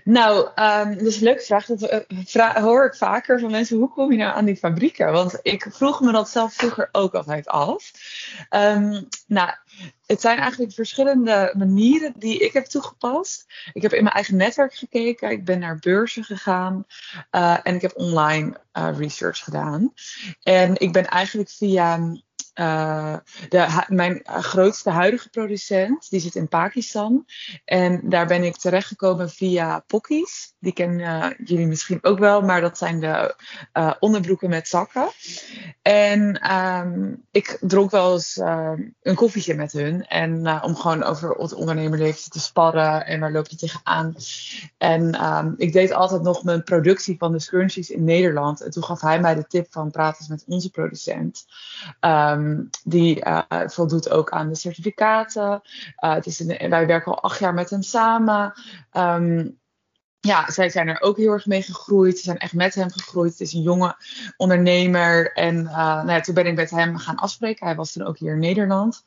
Nou, 0.05 0.39
um, 0.39 0.99
dat 0.99 1.07
is 1.07 1.17
een 1.17 1.23
leuke 1.23 1.43
vraag. 1.43 1.67
Dat 1.67 2.05
vra 2.09 2.61
hoor 2.61 2.85
ik 2.85 2.95
vaker 2.95 3.41
van 3.41 3.51
mensen: 3.51 3.77
hoe 3.77 3.93
kom 3.93 4.13
je 4.13 4.19
nou 4.19 4.35
aan 4.35 4.45
die 4.45 4.57
fabrieken? 4.57 5.13
Want 5.13 5.39
ik 5.43 5.67
vroeg 5.71 6.01
me 6.01 6.13
dat 6.13 6.29
zelf 6.29 6.55
vroeger 6.55 6.89
ook 6.93 7.15
altijd 7.15 7.47
af. 7.47 7.91
Um, 8.51 9.09
nou, 9.27 9.51
het 10.07 10.21
zijn 10.21 10.39
eigenlijk 10.39 10.73
verschillende 10.73 11.55
manieren 11.57 12.13
die 12.17 12.39
ik 12.39 12.53
heb 12.53 12.65
toegepast. 12.65 13.47
Ik 13.73 13.83
heb 13.83 13.93
in 13.93 14.03
mijn 14.03 14.15
eigen 14.15 14.37
netwerk 14.37 14.75
gekeken, 14.75 15.31
ik 15.31 15.45
ben 15.45 15.59
naar 15.59 15.79
beurzen 15.79 16.25
gegaan 16.25 16.85
uh, 17.31 17.59
en 17.63 17.75
ik 17.75 17.83
heb 17.83 17.97
online 17.97 18.61
uh, 18.73 18.89
research 18.99 19.39
gedaan. 19.39 19.93
En 20.43 20.77
ik 20.77 20.93
ben 20.93 21.07
eigenlijk 21.07 21.51
via 21.51 22.17
de, 23.49 23.85
mijn 23.89 24.21
grootste 24.25 24.91
huidige 24.91 25.29
producent, 25.29 26.11
die 26.11 26.21
zit 26.21 26.35
in 26.35 26.49
Pakistan. 26.49 27.27
En 27.65 28.01
daar 28.05 28.27
ben 28.27 28.45
ik 28.45 28.57
terechtgekomen 28.57 29.31
via 29.31 29.85
Pockies. 29.87 30.55
Die 30.59 30.73
kennen 30.73 31.01
uh, 31.01 31.47
jullie 31.49 31.67
misschien 31.67 31.99
ook 32.03 32.19
wel, 32.19 32.41
maar 32.41 32.61
dat 32.61 32.79
zijn 32.79 33.01
de 33.01 33.35
uh, 33.75 33.93
onderbroeken 34.01 34.49
met 34.49 34.69
zakken. 34.69 35.09
En 35.83 36.53
um, 36.57 37.25
ik 37.31 37.59
dronk 37.61 37.91
wel 37.91 38.13
eens 38.13 38.37
een 39.03 39.15
koffietje 39.15 39.55
met 39.55 39.73
hun. 39.73 40.07
En 40.07 40.63
om 40.63 40.77
gewoon 40.77 41.03
over 41.03 41.31
het 41.31 41.55
ondernemerleven 41.55 42.31
te 42.31 42.41
sparren 42.41 43.07
en 43.07 43.21
waar 43.21 43.33
loop 43.33 43.49
je 43.49 43.57
tegenaan. 43.57 44.15
En 44.79 45.25
um, 45.25 45.55
ik 45.57 45.73
deed 45.73 45.93
altijd 45.93 46.23
nog 46.23 46.45
mijn 46.45 46.65
productie 46.65 47.17
van 47.19 47.33
de 47.33 47.39
scrunchies 47.39 47.91
in 47.91 48.05
Nederland. 48.05 48.61
En 48.61 48.71
toen 48.71 48.85
gaf 48.85 49.01
hij 49.01 49.21
mij 49.21 49.35
de 49.35 49.47
tip 49.47 49.67
van 49.71 49.91
praten 49.91 50.21
eens 50.21 50.29
met 50.29 50.45
onze 50.47 50.71
producent. 50.71 51.47
Um, 52.01 52.48
die 52.85 53.27
uh, 53.27 53.43
voldoet 53.49 54.11
ook 54.11 54.31
aan 54.31 54.49
de 54.49 54.55
certificaten. 54.55 55.63
Uh, 56.05 56.15
het 56.15 56.27
is 56.27 56.45
wij 56.45 56.87
werken 56.87 57.13
al 57.13 57.23
acht 57.23 57.39
jaar 57.39 57.55
met 57.55 57.71
hem 57.71 57.83
samen. 57.83 58.53
Um, 58.93 59.59
ja, 60.21 60.51
zij 60.51 60.71
zijn 60.71 60.89
er 60.89 61.01
ook 61.01 61.17
heel 61.17 61.33
erg 61.33 61.47
mee 61.47 61.63
gegroeid. 61.63 62.17
Ze 62.17 62.25
zijn 62.25 62.39
echt 62.39 62.53
met 62.53 62.75
hem 62.75 62.91
gegroeid. 62.91 63.31
Het 63.31 63.41
is 63.41 63.53
een 63.53 63.63
jonge 63.63 63.97
ondernemer. 64.37 65.33
En 65.33 65.57
uh, 65.57 65.77
nou 65.77 66.11
ja, 66.11 66.21
toen 66.21 66.35
ben 66.35 66.47
ik 66.47 66.55
met 66.55 66.71
hem 66.71 66.97
gaan 66.97 67.17
afspreken. 67.17 67.67
Hij 67.67 67.77
was 67.77 67.93
toen 67.93 68.07
ook 68.07 68.19
hier 68.19 68.33
in 68.33 68.39
Nederland. 68.39 69.05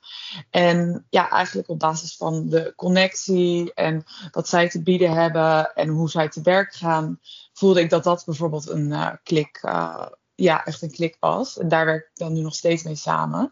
En 0.49 1.05
ja, 1.09 1.29
eigenlijk 1.29 1.69
op 1.69 1.79
basis 1.79 2.17
van 2.17 2.49
de 2.49 2.73
connectie 2.75 3.73
en 3.73 4.03
wat 4.31 4.47
zij 4.47 4.69
te 4.69 4.81
bieden 4.81 5.11
hebben 5.11 5.73
en 5.73 5.87
hoe 5.87 6.09
zij 6.09 6.29
te 6.29 6.41
werk 6.41 6.73
gaan, 6.73 7.19
voelde 7.53 7.81
ik 7.81 7.89
dat 7.89 8.03
dat 8.03 8.23
bijvoorbeeld 8.25 8.69
een 8.69 9.19
klik 9.23 9.59
uh, 9.65 10.05
ja, 10.41 10.65
echt 10.65 10.81
een 10.81 10.91
klik 10.91 11.17
was. 11.19 11.57
En 11.57 11.67
daar 11.67 11.85
werk 11.85 12.03
ik 12.03 12.17
dan 12.17 12.33
nu 12.33 12.41
nog 12.41 12.55
steeds 12.55 12.83
mee 12.83 12.95
samen. 12.95 13.51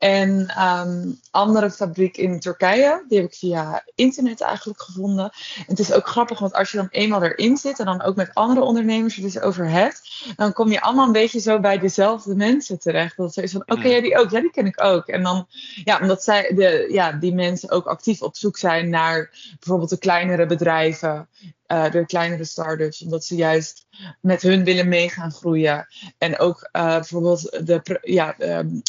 En 0.00 0.62
um, 0.64 1.20
andere 1.30 1.70
fabriek 1.70 2.16
in 2.16 2.40
Turkije, 2.40 3.04
die 3.08 3.18
heb 3.18 3.26
ik 3.26 3.38
via 3.38 3.84
internet 3.94 4.40
eigenlijk 4.40 4.82
gevonden. 4.82 5.24
En 5.56 5.64
het 5.66 5.78
is 5.78 5.92
ook 5.92 6.06
grappig, 6.06 6.38
want 6.38 6.52
als 6.52 6.70
je 6.70 6.76
dan 6.76 6.88
eenmaal 6.90 7.22
erin 7.22 7.56
zit 7.56 7.78
en 7.78 7.84
dan 7.84 8.02
ook 8.02 8.16
met 8.16 8.34
andere 8.34 8.60
ondernemers 8.60 9.16
er 9.16 9.22
dus 9.22 9.40
over 9.40 9.68
hebt, 9.68 10.24
dan 10.36 10.52
kom 10.52 10.70
je 10.70 10.80
allemaal 10.80 11.06
een 11.06 11.12
beetje 11.12 11.40
zo 11.40 11.60
bij 11.60 11.78
dezelfde 11.78 12.34
mensen 12.34 12.78
terecht. 12.78 13.16
Dat 13.16 13.36
is 13.36 13.52
van, 13.52 13.60
oké, 13.60 13.72
okay, 13.72 13.90
ja, 13.90 14.00
die 14.00 14.18
ook, 14.18 14.30
ja, 14.30 14.40
die 14.40 14.50
ken 14.50 14.66
ik 14.66 14.82
ook. 14.82 15.06
En 15.06 15.22
dan, 15.22 15.46
ja, 15.84 15.98
omdat 16.00 16.22
zij, 16.22 16.52
de, 16.54 16.88
ja, 16.90 17.12
die 17.12 17.34
mensen 17.34 17.70
ook 17.70 17.86
actief 17.86 18.22
op 18.22 18.36
zoek 18.36 18.58
zijn 18.58 18.88
naar 18.88 19.30
bijvoorbeeld 19.58 19.90
de 19.90 19.98
kleinere 19.98 20.46
bedrijven 20.46 21.28
uh, 21.72 21.90
de 21.90 22.06
kleinere 22.06 22.44
startups, 22.44 23.02
omdat 23.02 23.24
ze 23.24 23.34
juist 23.34 23.86
met 24.20 24.42
hun 24.42 24.64
willen 24.64 24.88
meegaan 24.88 25.32
groeien. 25.32 25.86
En 26.18 26.38
ook 26.38 26.68
uh, 26.72 26.82
bijvoorbeeld 26.82 27.66
de, 27.66 27.98
ja, 28.02 28.34
um, 28.38 28.82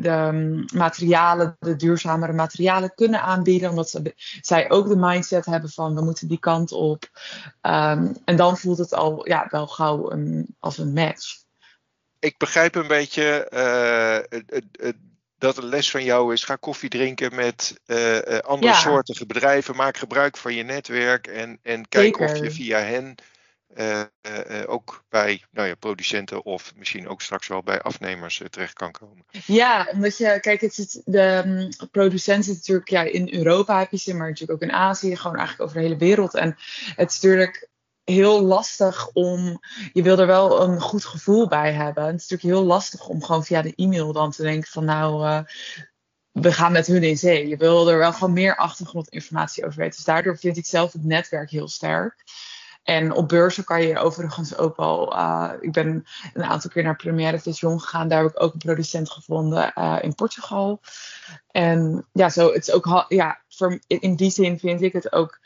de 0.00 0.10
um, 0.10 0.64
materialen, 0.74 1.56
de 1.58 1.76
duurzamere 1.76 2.32
materialen 2.32 2.94
kunnen 2.94 3.22
aanbieden, 3.22 3.70
omdat 3.70 3.90
ze, 3.90 4.14
zij 4.40 4.70
ook 4.70 4.88
de 4.88 4.96
mindset 4.96 5.44
hebben 5.44 5.70
van 5.70 5.94
we 5.94 6.02
moeten 6.02 6.28
die 6.28 6.38
kant 6.38 6.72
op. 6.72 7.04
Um, 7.62 8.16
en 8.24 8.36
dan 8.36 8.56
voelt 8.58 8.78
het 8.78 8.94
al 8.94 9.28
ja, 9.28 9.46
wel 9.50 9.66
gauw 9.66 10.10
een, 10.10 10.56
als 10.58 10.78
een 10.78 10.92
match. 10.92 11.40
Ik 12.18 12.38
begrijp 12.38 12.74
een 12.74 12.86
beetje 12.86 13.46
het, 14.28 14.64
het 14.72 14.96
dat 15.42 15.56
een 15.56 15.68
les 15.68 15.90
van 15.90 16.04
jou 16.04 16.32
is: 16.32 16.44
ga 16.44 16.56
koffie 16.56 16.88
drinken 16.88 17.34
met 17.34 17.80
uh, 17.86 18.18
andere 18.38 18.72
ja. 18.72 18.78
soortige 18.78 19.26
bedrijven. 19.26 19.76
Maak 19.76 19.96
gebruik 19.96 20.36
van 20.36 20.54
je 20.54 20.62
netwerk 20.62 21.26
en, 21.26 21.58
en 21.62 21.88
kijk 21.88 22.16
Zeker. 22.16 22.30
of 22.30 22.38
je 22.38 22.50
via 22.50 22.78
hen 22.78 23.14
uh, 23.76 24.02
ook 24.66 25.04
bij 25.08 25.42
nou 25.50 25.68
ja, 25.68 25.74
producenten 25.74 26.44
of 26.44 26.72
misschien 26.76 27.08
ook 27.08 27.22
straks 27.22 27.48
wel 27.48 27.62
bij 27.62 27.80
afnemers 27.80 28.42
terecht 28.50 28.72
kan 28.72 28.92
komen. 28.92 29.24
Ja, 29.46 29.88
omdat 29.92 30.16
je, 30.16 30.38
kijk, 30.40 30.60
het 30.60 30.78
is 30.78 31.00
de 31.04 31.42
um, 31.46 31.88
producenten 31.90 32.52
natuurlijk, 32.52 32.88
ja, 32.88 33.02
in 33.02 33.34
Europa 33.34 33.78
heb 33.78 33.90
je 33.90 33.96
ze, 33.98 34.14
maar 34.14 34.28
natuurlijk 34.28 34.62
ook 34.62 34.68
in 34.68 34.74
Azië, 34.74 35.16
gewoon 35.16 35.36
eigenlijk 35.36 35.68
over 35.68 35.80
de 35.80 35.86
hele 35.88 36.00
wereld. 36.00 36.34
En 36.34 36.56
het 36.96 37.10
is 37.10 37.20
natuurlijk 37.20 37.70
heel 38.04 38.42
lastig 38.42 39.08
om. 39.12 39.60
Je 39.92 40.02
wil 40.02 40.18
er 40.18 40.26
wel 40.26 40.62
een 40.62 40.80
goed 40.80 41.04
gevoel 41.04 41.48
bij 41.48 41.72
hebben. 41.72 42.04
Het 42.04 42.20
is 42.20 42.28
natuurlijk 42.28 42.58
heel 42.58 42.68
lastig 42.68 43.08
om 43.08 43.22
gewoon 43.22 43.44
via 43.44 43.62
de 43.62 43.74
e-mail 43.74 44.12
dan 44.12 44.30
te 44.30 44.42
denken 44.42 44.70
van 44.70 44.84
nou. 44.84 45.26
Uh, 45.26 45.40
we 46.32 46.52
gaan 46.52 46.72
met 46.72 46.86
hun 46.86 47.02
in 47.02 47.18
zee. 47.18 47.48
Je 47.48 47.56
wil 47.56 47.90
er 47.90 47.98
wel 47.98 48.12
gewoon 48.12 48.32
meer 48.32 48.56
achtergrondinformatie 48.56 49.66
over 49.66 49.78
weten. 49.78 49.96
Dus 49.96 50.04
daardoor 50.04 50.38
vind 50.38 50.56
ik 50.56 50.66
zelf 50.66 50.92
het 50.92 51.04
netwerk 51.04 51.50
heel 51.50 51.68
sterk. 51.68 52.24
En 52.82 53.12
op 53.12 53.28
beurzen 53.28 53.64
kan 53.64 53.82
je 53.82 53.98
overigens 53.98 54.56
ook 54.56 54.76
wel. 54.76 55.16
Uh, 55.16 55.52
ik 55.60 55.72
ben 55.72 56.06
een 56.34 56.44
aantal 56.44 56.70
keer 56.70 56.82
naar 56.82 56.96
Premiere 56.96 57.38
Vision 57.38 57.80
gegaan. 57.80 58.08
Daar 58.08 58.22
heb 58.22 58.30
ik 58.30 58.42
ook 58.42 58.52
een 58.52 58.58
producent 58.58 59.10
gevonden 59.10 59.72
uh, 59.74 59.98
in 60.00 60.14
Portugal. 60.14 60.80
En 61.50 62.06
ja, 62.12 62.28
zo, 62.28 62.52
het 62.52 62.68
is 62.68 62.72
ook. 62.72 63.04
Ja, 63.08 63.42
voor, 63.48 63.78
in 63.86 64.16
die 64.16 64.30
zin 64.30 64.58
vind 64.58 64.82
ik 64.82 64.92
het 64.92 65.12
ook 65.12 65.38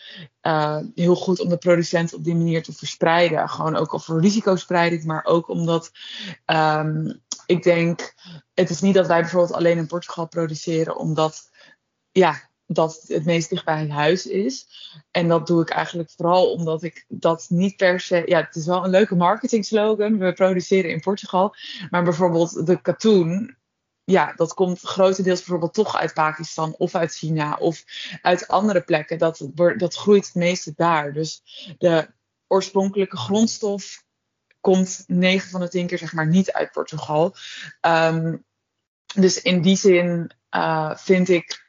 uh, 0.43 0.79
heel 0.95 1.17
goed 1.17 1.41
om 1.41 1.49
de 1.49 1.57
producent 1.57 2.15
op 2.15 2.25
die 2.25 2.35
manier 2.35 2.63
te 2.63 2.73
verspreiden. 2.73 3.49
Gewoon 3.49 3.77
ook 3.77 3.93
al 3.93 3.99
voor 3.99 4.21
risicospreiding, 4.21 5.05
maar 5.05 5.25
ook 5.25 5.49
omdat 5.49 5.91
um, 6.47 7.23
ik 7.47 7.63
denk. 7.63 8.15
Het 8.55 8.71
is 8.71 8.81
niet 8.81 8.95
dat 8.95 9.07
wij 9.07 9.21
bijvoorbeeld 9.21 9.55
alleen 9.55 9.79
in 9.79 9.87
Portugal 9.87 10.29
produceren, 10.29 10.97
omdat. 10.97 11.51
Ja, 12.13 12.51
dat 12.67 13.05
het 13.07 13.25
meest 13.25 13.51
dicht 13.51 13.65
bij 13.65 13.89
huis 13.89 14.27
is. 14.27 14.69
En 15.11 15.29
dat 15.29 15.47
doe 15.47 15.63
ik 15.63 15.71
eigenlijk 15.71 16.11
vooral 16.17 16.53
omdat 16.53 16.83
ik 16.83 17.05
dat 17.09 17.47
niet 17.49 17.77
per 17.77 18.01
se. 18.01 18.23
Ja, 18.27 18.41
het 18.41 18.57
is 18.57 18.67
wel 18.67 18.85
een 18.85 18.91
leuke 18.91 19.15
marketing 19.15 19.65
slogan. 19.65 20.19
We 20.19 20.33
produceren 20.33 20.91
in 20.91 21.01
Portugal. 21.01 21.55
Maar 21.91 22.05
bijvoorbeeld 22.05 22.67
de 22.67 22.81
katoen. 22.81 23.57
Ja, 24.05 24.33
dat 24.37 24.55
komt 24.55 24.81
grotendeels 24.81 25.39
bijvoorbeeld 25.39 25.75
toch 25.75 25.97
uit 25.97 26.15
Pakistan 26.15 26.75
of 26.79 26.95
uit 26.95 27.15
China 27.15 27.57
of 27.57 27.85
uit 28.23 28.49
andere 28.49 28.81
plekken. 28.81 29.19
Dat, 29.19 29.49
dat 29.77 29.95
groeit 29.95 30.27
het 30.27 30.35
meeste 30.35 30.73
daar. 30.77 31.13
Dus 31.13 31.43
de 31.79 32.09
oorspronkelijke 32.47 33.17
grondstof 33.17 34.05
komt 34.61 35.05
9 35.07 35.51
van 35.51 35.61
de 35.61 35.69
10 35.69 35.87
keer 35.87 35.99
zeg 35.99 36.13
maar 36.13 36.27
niet 36.27 36.53
uit 36.53 36.73
Portugal. 36.73 37.35
Um, 37.81 38.45
dus 39.15 39.43
in 39.43 39.63
die 39.63 39.77
zin 39.77 40.31
uh, 40.51 40.97
vind 40.97 41.29
ik 41.29 41.66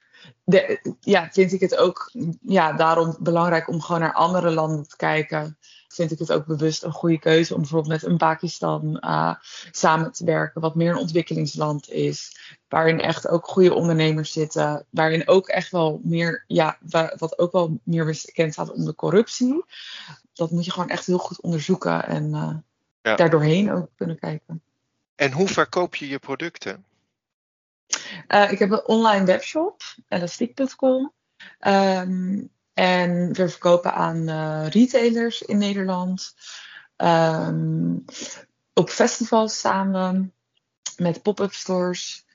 de, 0.49 0.79
ja, 0.99 1.29
vind 1.31 1.53
ik 1.53 1.59
het 1.59 1.75
ook 1.77 2.11
ja, 2.41 2.73
daarom 2.73 3.15
belangrijk 3.19 3.67
om 3.67 3.81
gewoon 3.81 4.01
naar 4.01 4.13
andere 4.13 4.51
landen 4.51 4.87
te 4.87 4.95
kijken. 4.95 5.57
Vind 5.87 6.11
ik 6.11 6.19
het 6.19 6.31
ook 6.31 6.45
bewust 6.45 6.83
een 6.83 6.91
goede 6.91 7.19
keuze 7.19 7.53
om 7.53 7.59
bijvoorbeeld 7.59 8.01
met 8.01 8.11
een 8.11 8.17
Pakistan 8.17 8.97
uh, 9.01 9.33
samen 9.71 10.11
te 10.11 10.25
werken, 10.25 10.61
wat 10.61 10.75
meer 10.75 10.91
een 10.91 10.97
ontwikkelingsland 10.97 11.89
is. 11.89 12.37
Waarin 12.67 13.01
echt 13.01 13.27
ook 13.27 13.47
goede 13.47 13.73
ondernemers 13.73 14.31
zitten. 14.31 14.85
Waarin 14.89 15.27
ook 15.27 15.47
echt 15.47 15.71
wel 15.71 15.99
meer, 16.03 16.43
ja, 16.47 16.77
wat 17.17 17.39
ook 17.39 17.51
wel 17.51 17.79
meer 17.83 18.05
bekend 18.05 18.53
staat 18.53 18.73
om 18.73 18.85
de 18.85 18.95
corruptie. 18.95 19.65
Dat 20.33 20.51
moet 20.51 20.65
je 20.65 20.71
gewoon 20.71 20.89
echt 20.89 21.05
heel 21.05 21.17
goed 21.17 21.41
onderzoeken 21.41 22.05
en 22.05 22.23
uh, 22.23 22.55
ja. 23.01 23.15
daardoorheen 23.15 23.71
ook 23.71 23.89
kunnen 23.95 24.19
kijken. 24.19 24.61
En 25.15 25.31
hoe 25.31 25.47
verkoop 25.47 25.95
je 25.95 26.07
je 26.07 26.19
producten? 26.19 26.85
Uh, 28.27 28.51
ik 28.51 28.59
heb 28.59 28.71
een 28.71 28.87
online 28.87 29.25
webshop, 29.25 29.81
elastiek.com. 30.07 31.13
Um, 31.67 32.49
en 32.73 33.33
we 33.33 33.49
verkopen 33.49 33.93
aan 33.93 34.29
uh, 34.29 34.67
retailers 34.69 35.41
in 35.41 35.57
Nederland. 35.57 36.35
Um, 36.97 38.05
op 38.73 38.89
festivals 38.89 39.61
we 39.61 40.29
met 40.97 41.21
pop-up 41.21 41.53
stores. 41.53 42.25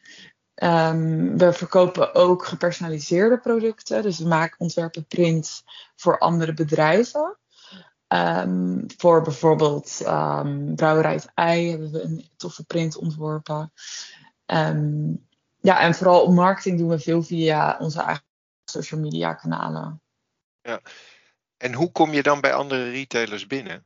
Um, 0.54 1.38
we 1.38 1.52
verkopen 1.52 2.14
ook 2.14 2.44
gepersonaliseerde 2.44 3.38
producten. 3.38 4.02
Dus 4.02 4.18
we 4.18 4.28
maken 4.28 4.60
ontwerpen 4.60 5.06
prints 5.06 5.64
voor 5.96 6.18
andere 6.18 6.54
bedrijven. 6.54 7.36
Ehm, 8.12 8.80
voor 8.96 9.22
bijvoorbeeld 9.22 10.00
um, 10.06 10.74
Brouwerij 10.74 11.14
het 11.14 11.30
Ei 11.34 11.70
hebben 11.70 11.92
we 11.92 12.02
een 12.02 12.28
toffe 12.36 12.64
print 12.64 12.96
ontworpen. 12.96 13.72
Ehm, 14.46 15.14
ja, 15.62 15.80
en 15.80 15.94
vooral 15.94 16.32
marketing 16.32 16.78
doen 16.78 16.88
we 16.88 16.98
veel 16.98 17.22
via 17.22 17.76
onze 17.78 18.00
eigen 18.00 18.24
social 18.64 19.00
media 19.00 19.34
kanalen. 19.34 20.02
Ja. 20.62 20.80
En 21.56 21.74
hoe 21.74 21.92
kom 21.92 22.12
je 22.12 22.22
dan 22.22 22.40
bij 22.40 22.52
andere 22.52 22.90
retailers 22.90 23.46
binnen? 23.46 23.84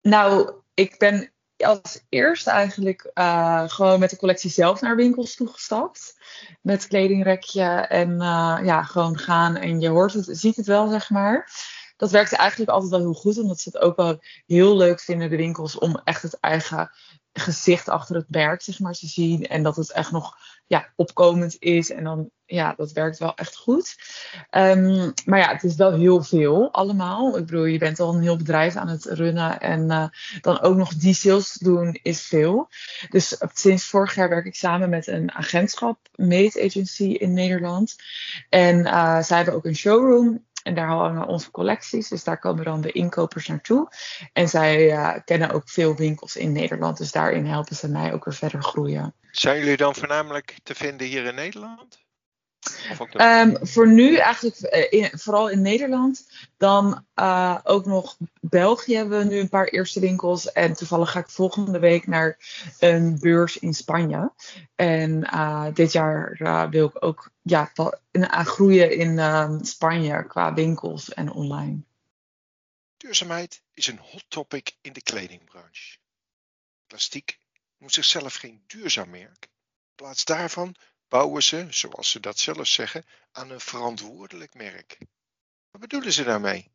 Nou, 0.00 0.52
ik 0.74 0.98
ben 0.98 1.32
als 1.56 2.04
eerste 2.08 2.50
eigenlijk 2.50 3.10
uh, 3.14 3.68
gewoon 3.68 4.00
met 4.00 4.10
de 4.10 4.16
collectie 4.16 4.50
zelf 4.50 4.80
naar 4.80 4.96
winkels 4.96 5.34
toegestapt. 5.34 6.16
Met 6.60 6.86
kledingrekje 6.86 7.64
en 7.88 8.10
uh, 8.10 8.58
ja, 8.62 8.82
gewoon 8.82 9.18
gaan 9.18 9.56
en 9.56 9.80
je 9.80 9.88
hoort 9.88 10.12
het, 10.12 10.28
ziet 10.30 10.56
het 10.56 10.66
wel, 10.66 10.88
zeg 10.88 11.10
maar. 11.10 11.50
Dat 11.96 12.10
werkte 12.10 12.36
eigenlijk 12.36 12.70
altijd 12.70 12.90
wel 12.90 13.00
heel 13.00 13.14
goed, 13.14 13.38
omdat 13.38 13.60
ze 13.60 13.68
het 13.72 13.82
ook 13.82 13.96
wel 13.96 14.22
heel 14.46 14.76
leuk 14.76 15.00
vinden, 15.00 15.30
de 15.30 15.36
winkels, 15.36 15.78
om 15.78 16.00
echt 16.04 16.22
het 16.22 16.40
eigen 16.40 16.90
gezicht 17.32 17.88
achter 17.88 18.16
het 18.16 18.30
merk, 18.30 18.62
zeg 18.62 18.78
maar, 18.78 18.92
te 18.92 19.06
zien. 19.06 19.46
En 19.46 19.62
dat 19.62 19.76
het 19.76 19.92
echt 19.92 20.10
nog 20.10 20.36
ja, 20.66 20.88
opkomend 20.96 21.56
is. 21.58 21.90
En 21.90 22.04
dan, 22.04 22.30
ja, 22.46 22.74
dat 22.76 22.92
werkt 22.92 23.18
wel 23.18 23.34
echt 23.34 23.56
goed. 23.56 23.96
Um, 24.50 25.12
maar 25.24 25.38
ja, 25.38 25.52
het 25.52 25.62
is 25.62 25.76
wel 25.76 25.92
heel 25.92 26.22
veel 26.22 26.72
allemaal. 26.72 27.38
Ik 27.38 27.46
bedoel, 27.46 27.64
je 27.64 27.78
bent 27.78 28.00
al 28.00 28.14
een 28.14 28.22
heel 28.22 28.36
bedrijf 28.36 28.76
aan 28.76 28.88
het 28.88 29.04
runnen. 29.04 29.60
En 29.60 29.90
uh, 29.90 30.06
dan 30.40 30.60
ook 30.60 30.76
nog 30.76 30.94
die 30.94 31.14
sales 31.14 31.52
doen 31.52 31.98
is 32.02 32.20
veel. 32.26 32.68
Dus 33.08 33.36
sinds 33.52 33.84
vorig 33.84 34.14
jaar 34.14 34.28
werk 34.28 34.46
ik 34.46 34.54
samen 34.54 34.90
met 34.90 35.06
een 35.06 35.32
agentschap, 35.32 35.98
Made 36.14 36.62
Agency 36.64 37.04
in 37.04 37.32
Nederland. 37.32 37.96
En 38.48 38.78
uh, 38.78 39.22
zij 39.22 39.36
hebben 39.36 39.54
ook 39.54 39.64
een 39.64 39.76
showroom 39.76 40.44
en 40.64 40.74
daar 40.74 40.86
hangen 40.86 41.26
onze 41.26 41.50
collecties. 41.50 42.08
Dus 42.08 42.24
daar 42.24 42.38
komen 42.38 42.64
dan 42.64 42.80
de 42.80 42.92
inkopers 42.92 43.46
naartoe. 43.46 43.88
En 44.32 44.48
zij 44.48 44.90
uh, 44.90 45.14
kennen 45.24 45.50
ook 45.50 45.68
veel 45.68 45.96
winkels 45.96 46.36
in 46.36 46.52
Nederland. 46.52 46.98
Dus 46.98 47.12
daarin 47.12 47.46
helpen 47.46 47.76
ze 47.76 47.88
mij 47.88 48.12
ook 48.12 48.24
weer 48.24 48.34
verder 48.34 48.62
groeien. 48.62 49.14
Zijn 49.30 49.58
jullie 49.58 49.76
dan 49.76 49.94
voornamelijk 49.94 50.56
te 50.62 50.74
vinden 50.74 51.06
hier 51.06 51.24
in 51.24 51.34
Nederland? 51.34 52.03
Um, 53.12 53.56
voor 53.66 53.88
nu 53.88 54.16
eigenlijk 54.16 54.56
in, 54.90 55.10
vooral 55.18 55.50
in 55.50 55.62
Nederland. 55.62 56.26
Dan 56.56 57.04
uh, 57.14 57.58
ook 57.62 57.86
nog 57.86 58.16
België 58.40 58.96
hebben 58.96 59.18
we 59.18 59.24
nu 59.24 59.38
een 59.38 59.48
paar 59.48 59.66
eerste 59.66 60.00
winkels. 60.00 60.52
En 60.52 60.74
toevallig 60.74 61.10
ga 61.10 61.18
ik 61.18 61.28
volgende 61.28 61.78
week 61.78 62.06
naar 62.06 62.38
een 62.78 63.18
beurs 63.20 63.56
in 63.56 63.74
Spanje. 63.74 64.32
En 64.74 65.10
uh, 65.34 65.66
dit 65.74 65.92
jaar 65.92 66.40
uh, 66.40 66.68
wil 66.70 66.86
ik 66.86 67.04
ook 67.04 67.30
ja, 67.42 67.70
groeien 68.28 68.90
in 68.90 69.64
Spanje 69.66 70.26
qua 70.26 70.54
winkels 70.54 71.14
en 71.14 71.32
online. 71.32 71.78
Duurzaamheid 72.96 73.62
is 73.74 73.86
een 73.86 73.98
hot 73.98 74.24
topic 74.28 74.76
in 74.80 74.92
de 74.92 75.02
kledingbranche. 75.02 75.98
Plastiek 76.86 77.38
noemt 77.78 77.92
zichzelf 77.92 78.34
geen 78.34 78.62
duurzaam 78.66 79.10
merk. 79.10 79.42
In 79.42 79.94
plaats 79.94 80.24
daarvan 80.24 80.74
bouwen 81.08 81.42
ze, 81.42 81.66
zoals 81.70 82.10
ze 82.10 82.20
dat 82.20 82.38
zelf 82.38 82.66
zeggen, 82.66 83.04
aan 83.32 83.50
een 83.50 83.60
verantwoordelijk 83.60 84.54
merk. 84.54 84.98
Wat 85.70 85.80
bedoelen 85.80 86.12
ze 86.12 86.24
daarmee? 86.24 86.72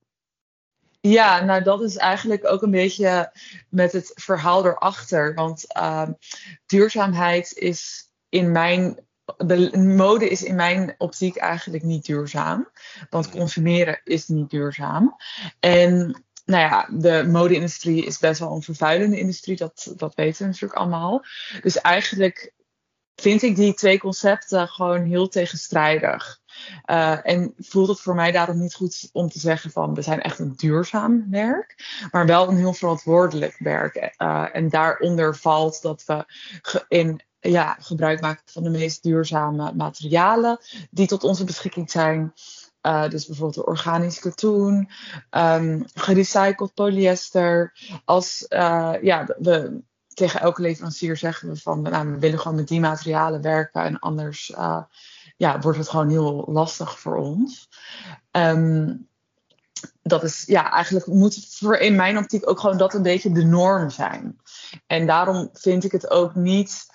Ja, 1.01 1.43
nou 1.43 1.63
dat 1.63 1.81
is 1.81 1.97
eigenlijk 1.97 2.47
ook 2.47 2.61
een 2.61 2.71
beetje 2.71 3.31
met 3.69 3.91
het 3.91 4.11
verhaal 4.15 4.65
erachter. 4.65 5.33
Want 5.33 5.65
uh, 5.77 6.07
duurzaamheid 6.65 7.53
is 7.53 8.11
in 8.29 8.51
mijn. 8.51 9.07
De 9.37 9.77
mode 9.77 10.29
is 10.29 10.43
in 10.43 10.55
mijn 10.55 10.95
optiek 10.97 11.35
eigenlijk 11.35 11.83
niet 11.83 12.05
duurzaam. 12.05 12.69
Want 13.09 13.25
hmm. 13.25 13.35
consumeren 13.35 14.01
is 14.03 14.27
niet 14.27 14.49
duurzaam. 14.49 15.15
En 15.59 16.23
nou 16.45 16.63
ja, 16.63 16.89
de 16.91 17.27
mode-industrie 17.27 18.05
is 18.05 18.17
best 18.17 18.39
wel 18.39 18.55
een 18.55 18.61
vervuilende 18.61 19.19
industrie. 19.19 19.57
Dat, 19.57 19.93
dat 19.95 20.15
weten 20.15 20.41
we 20.41 20.47
natuurlijk 20.47 20.79
allemaal. 20.79 21.25
Dus 21.61 21.81
eigenlijk 21.81 22.53
vind 23.19 23.41
ik 23.41 23.55
die 23.55 23.73
twee 23.73 23.99
concepten 23.99 24.67
gewoon 24.67 25.03
heel 25.03 25.27
tegenstrijdig. 25.27 26.39
Uh, 26.85 27.27
en 27.27 27.53
voelt 27.57 27.87
het 27.87 27.99
voor 27.99 28.15
mij 28.15 28.31
daarom 28.31 28.59
niet 28.59 28.73
goed 28.73 29.09
om 29.11 29.29
te 29.29 29.39
zeggen 29.39 29.71
van 29.71 29.93
we 29.93 30.01
zijn 30.01 30.21
echt 30.21 30.39
een 30.39 30.53
duurzaam 30.55 31.27
werk, 31.29 31.75
maar 32.11 32.25
wel 32.25 32.47
een 32.47 32.57
heel 32.57 32.73
verantwoordelijk 32.73 33.55
werk. 33.59 34.13
Uh, 34.17 34.45
en 34.51 34.69
daaronder 34.69 35.35
valt 35.35 35.81
dat 35.81 36.03
we 36.05 36.25
in, 36.87 37.21
ja, 37.39 37.77
gebruik 37.79 38.21
maken 38.21 38.43
van 38.45 38.63
de 38.63 38.69
meest 38.69 39.03
duurzame 39.03 39.73
materialen 39.73 40.59
die 40.91 41.07
tot 41.07 41.23
onze 41.23 41.43
beschikking 41.43 41.91
zijn. 41.91 42.33
Uh, 42.81 43.09
dus 43.09 43.25
bijvoorbeeld 43.25 43.65
organisch 43.65 44.19
katoen, 44.19 44.89
um, 45.31 45.85
gerecycled 45.93 46.73
polyester. 46.73 47.73
Als 48.05 48.45
ja, 49.01 49.35
we 49.37 49.81
tegen 50.13 50.39
elke 50.39 50.61
leverancier 50.61 51.17
zeggen 51.17 51.49
we 51.49 51.55
van 51.55 51.81
nou, 51.81 52.11
we 52.11 52.19
willen 52.19 52.39
gewoon 52.39 52.57
met 52.57 52.67
die 52.67 52.79
materialen 52.79 53.41
werken 53.41 53.83
en 53.83 53.99
anders 53.99 54.49
uh, 54.49 54.81
ja, 55.37 55.59
wordt 55.59 55.77
het 55.77 55.89
gewoon 55.89 56.09
heel 56.09 56.45
lastig 56.47 56.99
voor 56.99 57.15
ons. 57.15 57.69
Um, 58.31 59.07
dat 60.01 60.23
is 60.23 60.43
ja, 60.45 60.71
eigenlijk 60.71 61.05
moet 61.07 61.47
voor 61.49 61.75
in 61.77 61.95
mijn 61.95 62.17
optiek 62.17 62.49
ook 62.49 62.59
gewoon 62.59 62.77
dat 62.77 62.93
een 62.93 63.01
beetje 63.01 63.31
de 63.31 63.43
norm 63.43 63.89
zijn. 63.89 64.39
En 64.87 65.07
daarom 65.07 65.49
vind 65.53 65.83
ik 65.83 65.91
het 65.91 66.09
ook 66.09 66.35
niet. 66.35 66.85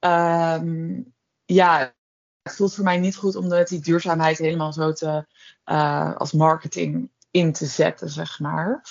Um, 0.00 1.12
ja, 1.44 1.94
het 2.42 2.56
voelt 2.56 2.74
voor 2.74 2.84
mij 2.84 2.98
niet 2.98 3.16
goed 3.16 3.36
om 3.36 3.48
die 3.64 3.80
duurzaamheid 3.80 4.38
helemaal 4.38 4.72
zo 4.72 4.92
te 4.92 5.26
uh, 5.64 6.16
als 6.16 6.32
marketing 6.32 7.10
in 7.30 7.52
te 7.52 7.66
zetten, 7.66 8.08
zeg 8.08 8.40
maar. 8.40 8.84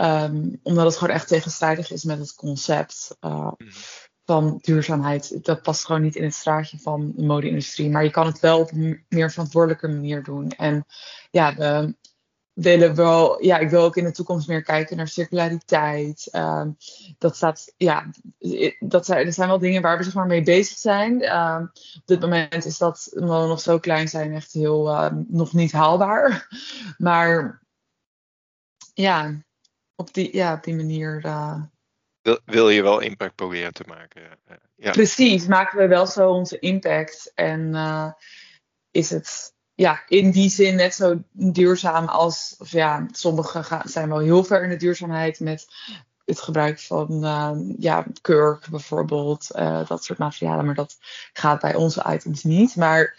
Um, 0.00 0.60
omdat 0.62 0.84
het 0.84 0.96
gewoon 0.96 1.14
echt 1.14 1.28
tegenstrijdig 1.28 1.90
is 1.90 2.04
met 2.04 2.18
het 2.18 2.34
concept 2.34 3.16
uh, 3.20 3.52
van 4.24 4.58
duurzaamheid. 4.60 5.44
Dat 5.44 5.62
past 5.62 5.84
gewoon 5.84 6.02
niet 6.02 6.16
in 6.16 6.24
het 6.24 6.34
straatje 6.34 6.78
van 6.78 7.12
de 7.16 7.22
mode-industrie. 7.22 7.90
Maar 7.90 8.04
je 8.04 8.10
kan 8.10 8.26
het 8.26 8.40
wel 8.40 8.60
op 8.60 8.70
een 8.70 9.04
meer 9.08 9.30
verantwoordelijke 9.30 9.88
manier 9.88 10.22
doen. 10.22 10.50
En 10.50 10.84
ja, 11.30 11.54
we 11.54 11.94
willen 12.52 12.94
wel, 12.94 13.44
ja, 13.44 13.58
ik 13.58 13.70
wil 13.70 13.82
ook 13.82 13.96
in 13.96 14.04
de 14.04 14.10
toekomst 14.10 14.48
meer 14.48 14.62
kijken 14.62 14.96
naar 14.96 15.08
circulariteit. 15.08 16.28
Um, 16.32 16.76
dat 17.18 17.36
staat, 17.36 17.72
ja, 17.76 18.10
dat 18.78 19.06
zijn, 19.06 19.26
er 19.26 19.32
zijn 19.32 19.48
wel 19.48 19.58
dingen 19.58 19.82
waar 19.82 19.98
we 19.98 20.04
zeg 20.04 20.14
maar 20.14 20.26
mee 20.26 20.42
bezig 20.42 20.78
zijn. 20.78 21.36
Um, 21.36 21.62
op 21.96 22.02
dit 22.04 22.20
moment 22.20 22.64
is 22.64 22.78
dat, 22.78 23.10
omdat 23.14 23.42
we 23.42 23.48
nog 23.48 23.60
zo 23.60 23.78
klein 23.78 24.08
zijn, 24.08 24.34
echt 24.34 24.52
heel 24.52 25.10
nog 25.28 25.52
niet 25.52 25.72
haalbaar. 25.72 26.48
Maar 26.98 27.62
ja, 28.94 29.42
op 30.00 30.14
die, 30.14 30.36
ja, 30.36 30.54
op 30.54 30.64
die 30.64 30.74
manier. 30.74 31.22
Uh... 31.26 31.62
Wil, 32.22 32.38
wil 32.44 32.68
je 32.68 32.82
wel 32.82 33.00
impact 33.00 33.34
proberen 33.34 33.72
te 33.72 33.84
maken? 33.86 34.22
Uh, 34.22 34.56
ja. 34.76 34.90
Precies, 34.90 35.46
maken 35.46 35.78
we 35.78 35.86
wel 35.86 36.06
zo 36.06 36.30
onze 36.30 36.58
impact. 36.58 37.32
En 37.34 37.60
uh, 37.60 38.12
is 38.90 39.10
het 39.10 39.54
ja, 39.74 40.02
in 40.08 40.30
die 40.30 40.50
zin 40.50 40.76
net 40.76 40.94
zo 40.94 41.22
duurzaam 41.32 42.06
als, 42.06 42.54
of 42.58 42.70
ja, 42.70 43.06
sommigen 43.10 43.64
gaan, 43.64 43.88
zijn 43.88 44.08
wel 44.08 44.18
heel 44.18 44.44
ver 44.44 44.62
in 44.62 44.68
de 44.68 44.76
duurzaamheid 44.76 45.40
met 45.40 45.66
het 46.24 46.40
gebruik 46.40 46.78
van 46.78 47.20
ja, 47.78 48.06
kurk 48.20 48.68
bijvoorbeeld, 48.70 49.46
dat 49.86 50.04
soort 50.04 50.18
materialen. 50.18 50.66
Maar 50.66 50.74
dat 50.74 50.96
gaat 51.32 51.60
bij 51.60 51.74
onze 51.74 52.04
items 52.08 52.42
niet. 52.42 52.76
Maar 52.76 53.16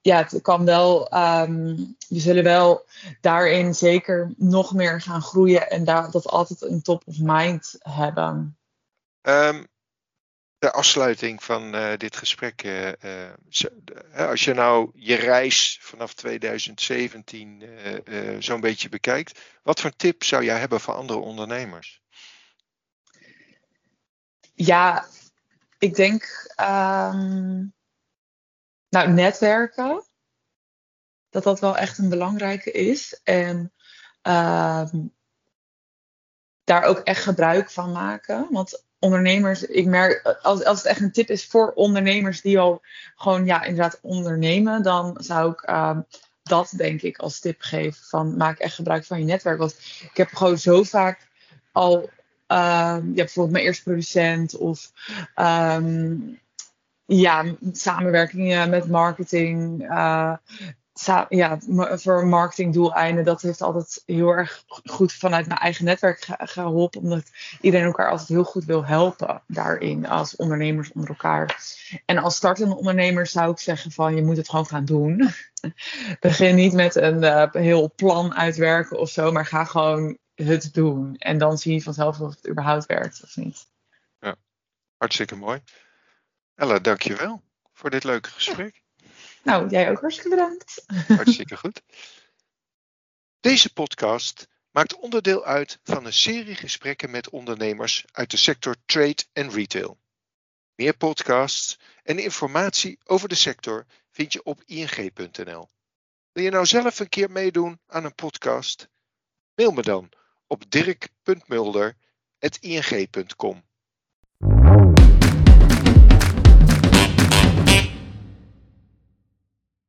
ja, 0.00 0.16
het 0.16 0.42
kan 0.42 0.64
wel, 0.64 1.14
um, 1.14 1.96
we 2.08 2.20
zullen 2.20 2.44
wel 2.44 2.86
daarin 3.20 3.74
zeker 3.74 4.34
nog 4.36 4.74
meer 4.74 5.00
gaan 5.00 5.22
groeien 5.22 5.70
en 5.70 5.84
daar, 5.84 6.10
dat 6.10 6.26
altijd 6.26 6.62
een 6.62 6.82
top 6.82 7.02
of 7.06 7.18
mind 7.18 7.74
hebben. 7.78 8.58
Um, 9.22 9.66
de 10.58 10.72
afsluiting 10.72 11.42
van 11.42 11.74
uh, 11.74 11.96
dit 11.96 12.16
gesprek. 12.16 12.64
Uh, 12.64 12.88
uh, 12.88 14.28
als 14.28 14.44
je 14.44 14.54
nou 14.54 14.90
je 14.94 15.14
reis 15.14 15.78
vanaf 15.80 16.14
2017 16.14 17.62
zo'n 18.38 18.60
beetje 18.60 18.88
bekijkt, 18.88 19.40
wat 19.62 19.80
voor 19.80 19.96
tip 19.96 20.24
zou 20.24 20.44
jij 20.44 20.58
hebben 20.58 20.80
voor 20.80 20.94
andere 20.94 21.18
ondernemers? 21.18 22.02
Ja, 24.54 25.06
ik 25.78 25.94
denk. 25.94 26.52
Um, 26.60 27.74
nou, 28.90 29.12
netwerken. 29.12 30.04
Dat 31.30 31.42
dat 31.42 31.60
wel 31.60 31.76
echt 31.76 31.98
een 31.98 32.08
belangrijke 32.08 32.70
is. 32.70 33.20
En 33.24 33.72
uh, 34.22 34.88
daar 36.64 36.82
ook 36.82 36.98
echt 36.98 37.22
gebruik 37.22 37.70
van 37.70 37.92
maken. 37.92 38.46
Want 38.50 38.84
ondernemers, 38.98 39.62
ik 39.62 39.86
merk, 39.86 40.38
als, 40.42 40.64
als 40.64 40.78
het 40.78 40.86
echt 40.86 41.00
een 41.00 41.12
tip 41.12 41.28
is 41.28 41.46
voor 41.46 41.72
ondernemers 41.72 42.40
die 42.40 42.58
al 42.58 42.82
gewoon, 43.14 43.44
ja, 43.46 43.62
inderdaad 43.62 43.98
ondernemen, 44.02 44.82
dan 44.82 45.16
zou 45.20 45.52
ik 45.52 45.68
uh, 45.68 45.98
dat 46.42 46.72
denk 46.76 47.02
ik 47.02 47.18
als 47.18 47.40
tip 47.40 47.60
geven. 47.60 48.04
Van 48.04 48.36
maak 48.36 48.58
echt 48.58 48.74
gebruik 48.74 49.04
van 49.04 49.18
je 49.18 49.24
netwerk. 49.24 49.58
Want 49.58 49.76
ik 50.02 50.16
heb 50.16 50.34
gewoon 50.34 50.58
zo 50.58 50.82
vaak 50.82 51.28
al, 51.72 51.98
uh, 52.02 52.08
ja, 52.48 53.00
bijvoorbeeld 53.14 53.54
mijn 53.54 53.64
eerste 53.64 53.82
producent 53.82 54.56
of 54.56 54.92
ja, 57.16 57.44
samenwerkingen 57.72 58.70
met 58.70 58.88
marketing. 58.88 59.82
Uh, 59.82 60.36
ja, 61.28 61.58
voor 61.96 62.26
marketingdoeleinden, 62.26 63.24
dat 63.24 63.42
heeft 63.42 63.62
altijd 63.62 64.02
heel 64.06 64.28
erg 64.28 64.64
goed 64.66 65.12
vanuit 65.12 65.46
mijn 65.46 65.58
eigen 65.58 65.84
netwerk 65.84 66.26
geholpen. 66.38 67.00
Omdat 67.00 67.30
iedereen 67.60 67.86
elkaar 67.86 68.10
altijd 68.10 68.28
heel 68.28 68.44
goed 68.44 68.64
wil 68.64 68.84
helpen 68.84 69.42
daarin, 69.46 70.06
als 70.06 70.36
ondernemers 70.36 70.92
onder 70.92 71.10
elkaar. 71.10 71.60
En 72.04 72.18
als 72.18 72.36
startende 72.36 72.76
ondernemer 72.76 73.26
zou 73.26 73.50
ik 73.50 73.58
zeggen 73.58 73.90
van, 73.90 74.16
je 74.16 74.24
moet 74.24 74.36
het 74.36 74.48
gewoon 74.48 74.66
gaan 74.66 74.84
doen. 74.84 75.30
Begin 76.20 76.54
niet 76.54 76.72
met 76.72 76.94
een 76.94 77.22
uh, 77.22 77.52
heel 77.52 77.92
plan 77.96 78.34
uitwerken 78.34 78.98
of 78.98 79.10
zo, 79.10 79.32
maar 79.32 79.46
ga 79.46 79.64
gewoon 79.64 80.18
het 80.34 80.74
doen. 80.74 81.16
En 81.16 81.38
dan 81.38 81.58
zie 81.58 81.74
je 81.74 81.82
vanzelf 81.82 82.20
of 82.20 82.34
het 82.34 82.48
überhaupt 82.48 82.86
werkt 82.86 83.22
of 83.22 83.36
niet. 83.36 83.66
Ja, 84.18 84.36
hartstikke 84.96 85.36
mooi. 85.36 85.60
Ella, 86.60 86.78
dankjewel 86.78 87.42
voor 87.72 87.90
dit 87.90 88.04
leuke 88.04 88.30
gesprek. 88.30 88.82
Nou, 89.42 89.68
jij 89.68 89.90
ook 89.90 90.00
hartstikke 90.00 90.30
bedankt. 90.30 90.84
Hartstikke 91.06 91.56
goed. 91.56 91.82
Deze 93.40 93.72
podcast 93.72 94.48
maakt 94.70 94.94
onderdeel 94.94 95.44
uit 95.44 95.78
van 95.82 96.04
een 96.04 96.12
serie 96.12 96.54
gesprekken 96.54 97.10
met 97.10 97.30
ondernemers 97.30 98.04
uit 98.12 98.30
de 98.30 98.36
sector 98.36 98.76
trade 98.86 99.24
en 99.32 99.50
retail. 99.50 99.98
Meer 100.74 100.96
podcasts 100.96 101.78
en 102.02 102.18
informatie 102.18 102.98
over 103.04 103.28
de 103.28 103.34
sector 103.34 103.86
vind 104.10 104.32
je 104.32 104.42
op 104.42 104.62
ing.nl. 104.66 105.68
Wil 106.32 106.44
je 106.44 106.50
nou 106.50 106.66
zelf 106.66 106.98
een 106.98 107.08
keer 107.08 107.30
meedoen 107.30 107.80
aan 107.86 108.04
een 108.04 108.14
podcast? 108.14 108.88
Mail 109.54 109.70
me 109.70 109.82
dan 109.82 110.12
op 110.46 110.70
dirk.mulder.ing.com. 110.70 113.62